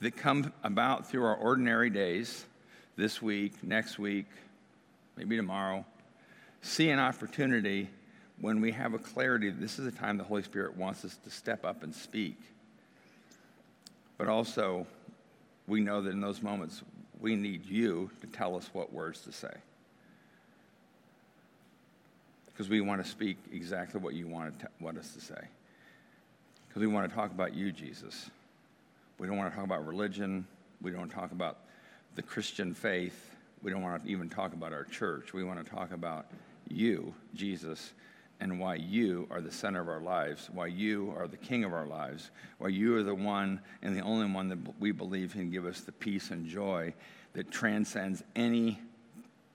that 0.00 0.16
come 0.16 0.52
about 0.62 1.08
through 1.08 1.24
our 1.24 1.36
ordinary 1.36 1.90
days 1.90 2.44
this 2.96 3.22
week, 3.22 3.52
next 3.62 3.98
week, 3.98 4.26
maybe 5.16 5.36
tomorrow, 5.36 5.84
see 6.62 6.90
an 6.90 6.98
opportunity 6.98 7.88
when 8.40 8.60
we 8.60 8.72
have 8.72 8.94
a 8.94 8.98
clarity 8.98 9.50
that 9.50 9.60
this 9.60 9.78
is 9.78 9.86
a 9.86 9.92
time 9.92 10.18
the 10.18 10.24
Holy 10.24 10.42
Spirit 10.42 10.76
wants 10.76 11.04
us 11.04 11.16
to 11.24 11.30
step 11.30 11.64
up 11.64 11.82
and 11.82 11.94
speak. 11.94 12.36
But 14.18 14.28
also, 14.28 14.86
we 15.66 15.80
know 15.80 16.02
that 16.02 16.10
in 16.10 16.20
those 16.20 16.42
moments, 16.42 16.82
we 17.20 17.36
need 17.36 17.64
you 17.66 18.10
to 18.20 18.26
tell 18.26 18.56
us 18.56 18.68
what 18.72 18.92
words 18.92 19.20
to 19.22 19.32
say. 19.32 19.54
Because 22.46 22.68
we 22.68 22.80
want 22.80 23.02
to 23.02 23.10
speak 23.10 23.36
exactly 23.52 24.00
what 24.00 24.14
you 24.14 24.28
want, 24.28 24.60
to, 24.60 24.68
want 24.80 24.98
us 24.98 25.12
to 25.14 25.20
say. 25.20 25.48
Because 26.68 26.80
we 26.80 26.86
want 26.86 27.08
to 27.08 27.14
talk 27.14 27.30
about 27.30 27.54
you, 27.54 27.72
Jesus. 27.72 28.30
We 29.24 29.28
don't 29.28 29.38
want 29.38 29.52
to 29.52 29.56
talk 29.56 29.64
about 29.64 29.86
religion. 29.86 30.46
We 30.82 30.90
don't 30.90 31.08
talk 31.08 31.32
about 31.32 31.60
the 32.14 32.20
Christian 32.20 32.74
faith. 32.74 33.34
We 33.62 33.70
don't 33.70 33.80
want 33.80 34.04
to 34.04 34.10
even 34.10 34.28
talk 34.28 34.52
about 34.52 34.74
our 34.74 34.84
church. 34.84 35.32
We 35.32 35.42
want 35.42 35.64
to 35.64 35.70
talk 35.70 35.92
about 35.92 36.26
you, 36.68 37.14
Jesus, 37.34 37.94
and 38.40 38.60
why 38.60 38.74
you 38.74 39.26
are 39.30 39.40
the 39.40 39.50
center 39.50 39.80
of 39.80 39.88
our 39.88 40.02
lives, 40.02 40.50
why 40.52 40.66
you 40.66 41.14
are 41.16 41.26
the 41.26 41.38
king 41.38 41.64
of 41.64 41.72
our 41.72 41.86
lives, 41.86 42.32
why 42.58 42.68
you 42.68 42.94
are 42.96 43.02
the 43.02 43.14
one 43.14 43.62
and 43.80 43.96
the 43.96 44.02
only 44.02 44.30
one 44.30 44.50
that 44.50 44.58
we 44.78 44.92
believe 44.92 45.32
can 45.32 45.50
give 45.50 45.64
us 45.64 45.80
the 45.80 45.92
peace 45.92 46.30
and 46.30 46.46
joy 46.46 46.92
that 47.32 47.50
transcends 47.50 48.22
any 48.36 48.78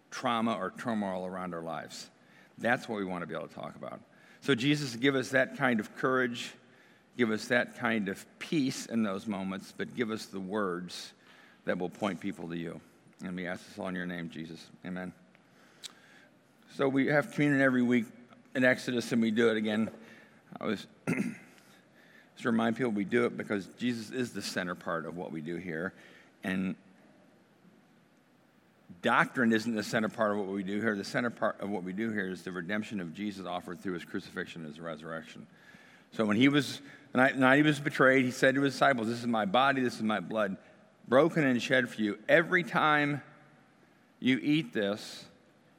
trauma 0.09 0.55
or 0.55 0.73
turmoil 0.79 1.27
around 1.27 1.53
our 1.53 1.61
lives. 1.61 2.09
That's 2.57 2.89
what 2.89 2.97
we 2.97 3.05
want 3.05 3.21
to 3.21 3.27
be 3.27 3.35
able 3.35 3.47
to 3.47 3.53
talk 3.53 3.75
about. 3.75 4.01
So, 4.41 4.55
Jesus, 4.55 4.95
give 4.95 5.13
us 5.13 5.29
that 5.29 5.57
kind 5.57 5.79
of 5.79 5.95
courage, 5.95 6.53
give 7.19 7.31
us 7.31 7.47
that 7.47 7.77
kind 7.77 8.07
of 8.07 8.25
peace 8.39 8.85
in 8.85 9.03
those 9.03 9.27
moments, 9.27 9.73
but 9.75 9.93
give 9.93 10.09
us 10.09 10.27
the 10.27 10.39
words 10.39 11.11
that 11.65 11.77
will 11.77 11.89
point 11.89 12.21
people 12.21 12.47
to 12.47 12.57
you. 12.57 12.79
And 13.25 13.35
we 13.35 13.45
ask 13.45 13.67
this 13.67 13.77
all 13.77 13.89
in 13.89 13.95
your 13.95 14.05
name, 14.05 14.29
Jesus. 14.29 14.65
Amen. 14.85 15.11
So 16.77 16.87
we 16.87 17.07
have 17.07 17.33
communion 17.33 17.61
every 17.61 17.81
week 17.81 18.05
in 18.55 18.63
Exodus, 18.63 19.11
and 19.11 19.21
we 19.21 19.31
do 19.31 19.49
it 19.49 19.57
again. 19.57 19.91
I 20.61 20.65
was 20.65 20.87
just 21.09 22.45
remind 22.45 22.77
people 22.77 22.93
we 22.93 23.03
do 23.03 23.25
it 23.25 23.35
because 23.35 23.65
Jesus 23.77 24.11
is 24.11 24.31
the 24.31 24.41
center 24.41 24.73
part 24.73 25.05
of 25.05 25.17
what 25.17 25.33
we 25.33 25.41
do 25.41 25.57
here, 25.57 25.91
and 26.45 26.73
doctrine 29.01 29.51
isn't 29.51 29.75
the 29.75 29.83
center 29.83 30.07
part 30.07 30.31
of 30.31 30.37
what 30.37 30.47
we 30.47 30.63
do 30.63 30.79
here. 30.79 30.95
The 30.95 31.03
center 31.03 31.31
part 31.31 31.59
of 31.59 31.69
what 31.69 31.83
we 31.83 31.91
do 31.91 32.11
here 32.13 32.29
is 32.29 32.43
the 32.43 32.53
redemption 32.53 33.01
of 33.01 33.13
Jesus 33.13 33.45
offered 33.45 33.81
through 33.81 33.95
his 33.95 34.05
crucifixion 34.05 34.61
and 34.61 34.73
his 34.73 34.79
resurrection. 34.79 35.47
So 36.13 36.23
when 36.23 36.37
he 36.37 36.47
was 36.47 36.79
the 37.11 37.17
night, 37.17 37.33
the 37.33 37.39
night 37.39 37.57
he 37.57 37.63
was 37.63 37.79
betrayed, 37.79 38.25
he 38.25 38.31
said 38.31 38.55
to 38.55 38.61
his 38.61 38.73
disciples, 38.73 39.07
"This 39.07 39.19
is 39.19 39.27
my 39.27 39.45
body. 39.45 39.81
This 39.81 39.95
is 39.95 40.03
my 40.03 40.19
blood." 40.19 40.57
broken 41.09 41.43
and 41.43 41.61
shed 41.61 41.89
for 41.89 42.01
you. 42.01 42.19
Every 42.29 42.63
time 42.63 43.21
you 44.19 44.39
eat 44.41 44.71
this, 44.71 45.25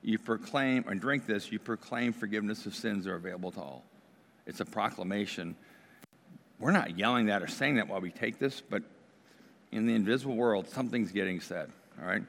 you 0.02 0.18
proclaim, 0.18 0.84
or 0.88 0.94
drink 0.94 1.26
this, 1.26 1.52
you 1.52 1.58
proclaim 1.58 2.12
forgiveness 2.12 2.66
of 2.66 2.74
sins 2.74 3.06
are 3.06 3.14
available 3.14 3.52
to 3.52 3.60
all. 3.60 3.84
It's 4.46 4.60
a 4.60 4.64
proclamation. 4.64 5.54
We're 6.58 6.72
not 6.72 6.98
yelling 6.98 7.26
that 7.26 7.42
or 7.42 7.46
saying 7.46 7.76
that 7.76 7.88
while 7.88 8.00
we 8.00 8.10
take 8.10 8.38
this, 8.38 8.60
but 8.60 8.82
in 9.70 9.86
the 9.86 9.94
invisible 9.94 10.34
world, 10.34 10.68
something's 10.68 11.12
getting 11.12 11.40
said, 11.40 11.70
all 12.00 12.08
right? 12.08 12.22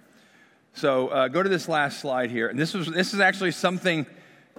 So 0.73 1.07
uh, 1.07 1.27
go 1.27 1.41
to 1.41 1.49
this 1.49 1.67
last 1.67 1.99
slide 1.99 2.29
here. 2.29 2.47
And 2.47 2.59
this, 2.59 2.73
was, 2.73 2.87
this 2.87 3.13
is 3.13 3.19
actually 3.19 3.51
something, 3.51 4.05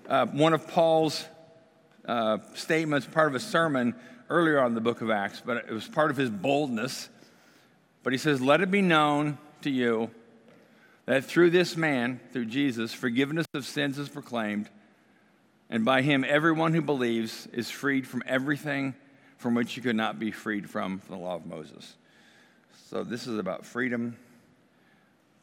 uh, 0.08 0.26
one 0.26 0.52
of 0.52 0.66
Paul's 0.66 1.24
uh, 2.06 2.38
statements, 2.54 3.06
part 3.06 3.28
of 3.28 3.36
a 3.36 3.40
sermon 3.40 3.94
earlier 4.32 4.58
on 4.60 4.68
in 4.68 4.74
the 4.74 4.80
book 4.80 5.00
of 5.00 5.10
Acts, 5.10 5.42
but 5.44 5.58
it 5.58 5.70
was 5.70 5.86
part 5.86 6.10
of 6.10 6.16
his 6.16 6.30
boldness 6.30 7.08
but 8.02 8.12
he 8.12 8.18
says, 8.18 8.40
Let 8.40 8.60
it 8.60 8.70
be 8.70 8.82
known 8.82 9.38
to 9.62 9.70
you 9.70 10.10
that 11.06 11.24
through 11.24 11.50
this 11.50 11.76
man, 11.76 12.20
through 12.32 12.46
Jesus, 12.46 12.92
forgiveness 12.92 13.46
of 13.54 13.64
sins 13.64 13.98
is 13.98 14.08
proclaimed, 14.08 14.68
and 15.70 15.84
by 15.84 16.02
him, 16.02 16.24
everyone 16.26 16.74
who 16.74 16.82
believes 16.82 17.46
is 17.52 17.70
freed 17.70 18.06
from 18.06 18.22
everything 18.26 18.94
from 19.38 19.54
which 19.54 19.76
you 19.76 19.82
could 19.82 19.96
not 19.96 20.18
be 20.18 20.30
freed 20.30 20.68
from, 20.68 20.98
from 20.98 21.16
the 21.16 21.20
law 21.20 21.36
of 21.36 21.46
Moses. 21.46 21.96
So, 22.88 23.02
this 23.02 23.26
is 23.26 23.38
about 23.38 23.64
freedom. 23.64 24.16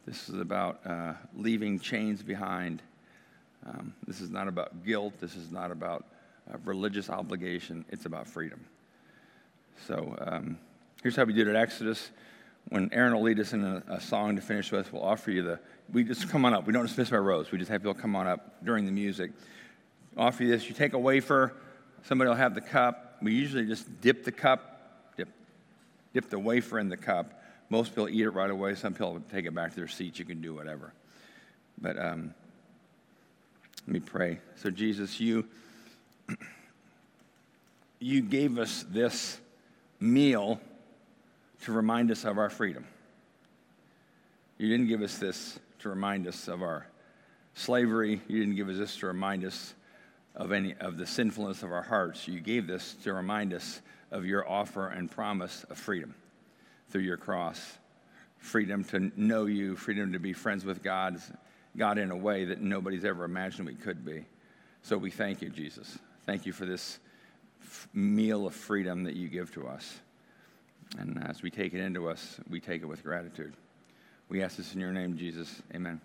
This 0.05 0.29
is 0.29 0.39
about 0.39 0.79
uh, 0.85 1.13
leaving 1.35 1.79
chains 1.79 2.21
behind. 2.21 2.81
Um, 3.65 3.93
this 4.07 4.21
is 4.21 4.29
not 4.29 4.47
about 4.47 4.85
guilt. 4.85 5.13
This 5.19 5.35
is 5.35 5.51
not 5.51 5.71
about 5.71 6.05
uh, 6.51 6.57
religious 6.63 7.09
obligation. 7.09 7.85
It's 7.89 8.05
about 8.05 8.27
freedom. 8.27 8.63
So, 9.87 10.15
um, 10.19 10.57
here's 11.01 11.15
how 11.15 11.23
we 11.23 11.33
did 11.33 11.47
it 11.47 11.51
at 11.51 11.55
Exodus 11.55 12.11
when 12.69 12.89
Aaron 12.93 13.13
will 13.13 13.23
lead 13.23 13.39
us 13.39 13.53
in 13.53 13.63
a, 13.63 13.83
a, 13.87 13.99
song 13.99 14.35
to 14.35 14.41
finish 14.41 14.71
with, 14.71 14.93
we'll 14.93 15.03
offer 15.03 15.31
you 15.31 15.41
the, 15.41 15.59
we 15.91 16.03
just 16.03 16.29
come 16.29 16.45
on 16.45 16.53
up. 16.53 16.67
We 16.67 16.73
don't 16.73 16.85
dismiss 16.85 17.11
our 17.11 17.21
rows. 17.21 17.51
We 17.51 17.57
just 17.57 17.71
have 17.71 17.81
people 17.81 17.95
come 17.95 18.15
on 18.15 18.27
up 18.27 18.63
during 18.63 18.85
the 18.85 18.91
music. 18.91 19.31
Offer 20.15 20.43
you 20.43 20.49
this. 20.51 20.67
You 20.69 20.75
take 20.75 20.93
a 20.93 20.99
wafer, 20.99 21.55
somebody 22.03 22.29
will 22.29 22.35
have 22.35 22.53
the 22.53 22.61
cup. 22.61 23.17
We 23.21 23.33
usually 23.33 23.65
just 23.65 24.01
dip 24.01 24.23
the 24.23 24.31
cup, 24.31 25.13
dip, 25.17 25.29
dip 26.13 26.29
the 26.29 26.39
wafer 26.39 26.79
in 26.79 26.89
the 26.89 26.97
cup. 26.97 27.41
Most 27.69 27.89
people 27.89 28.09
eat 28.09 28.21
it 28.21 28.31
right 28.31 28.49
away. 28.49 28.75
Some 28.75 28.93
people 28.93 29.19
take 29.31 29.45
it 29.45 29.53
back 29.53 29.71
to 29.71 29.75
their 29.75 29.87
seats. 29.87 30.19
You 30.19 30.25
can 30.25 30.41
do 30.41 30.53
whatever. 30.53 30.93
But 31.79 31.97
um, 31.97 32.33
let 33.87 33.93
me 33.93 33.99
pray. 33.99 34.39
So, 34.57 34.69
Jesus, 34.69 35.19
you, 35.19 35.45
you 37.99 38.21
gave 38.21 38.59
us 38.59 38.85
this 38.89 39.39
meal 39.99 40.59
to 41.61 41.71
remind 41.71 42.11
us 42.11 42.23
of 42.25 42.37
our 42.37 42.49
freedom. 42.49 42.85
You 44.57 44.69
didn't 44.69 44.87
give 44.87 45.01
us 45.01 45.17
this 45.17 45.59
to 45.79 45.89
remind 45.89 46.27
us 46.27 46.47
of 46.47 46.61
our 46.61 46.85
slavery. 47.53 48.21
You 48.27 48.39
didn't 48.39 48.55
give 48.55 48.69
us 48.69 48.77
this 48.77 48.97
to 48.97 49.07
remind 49.07 49.45
us 49.45 49.73
of 50.35 50.51
any 50.51 50.75
of 50.75 50.97
the 50.97 51.05
sinfulness 51.05 51.63
of 51.63 51.71
our 51.71 51.81
hearts. 51.81 52.27
You 52.27 52.39
gave 52.39 52.67
this 52.67 52.95
to 53.03 53.13
remind 53.13 53.53
us 53.53 53.81
of 54.11 54.25
your 54.25 54.49
offer 54.49 54.87
and 54.87 55.09
promise 55.09 55.65
of 55.69 55.77
freedom 55.77 56.15
through 56.89 57.01
your 57.01 57.17
cross. 57.17 57.77
Freedom 58.37 58.83
to 58.85 59.11
know 59.15 59.45
you, 59.45 59.75
freedom 59.75 60.13
to 60.13 60.19
be 60.19 60.33
friends 60.33 60.63
with 60.63 60.81
God, 60.81 61.21
God 61.75 61.97
in 61.97 62.09
a 62.11 62.17
way 62.17 62.45
that 62.45 62.61
nobody's 62.61 63.03
ever 63.03 63.25
imagined 63.25 63.67
we 63.67 63.75
could 63.75 64.05
be. 64.05 64.25
So 64.81 64.97
we 64.97 65.11
thank 65.11 65.41
you, 65.41 65.49
Jesus. 65.49 65.99
Thank 66.25 66.45
you 66.45 66.53
for 66.53 66.65
this 66.65 66.99
meal 67.93 68.47
of 68.47 68.55
freedom 68.55 69.03
that 69.03 69.15
you 69.15 69.27
give 69.27 69.53
to 69.53 69.67
us. 69.67 69.99
And 70.97 71.23
as 71.27 71.41
we 71.41 71.51
take 71.51 71.73
it 71.73 71.81
into 71.81 72.09
us, 72.09 72.39
we 72.49 72.59
take 72.59 72.81
it 72.81 72.85
with 72.85 73.03
gratitude. 73.03 73.53
We 74.27 74.43
ask 74.43 74.57
this 74.57 74.73
in 74.73 74.79
your 74.79 74.91
name, 74.91 75.17
Jesus. 75.17 75.61
Amen. 75.73 76.01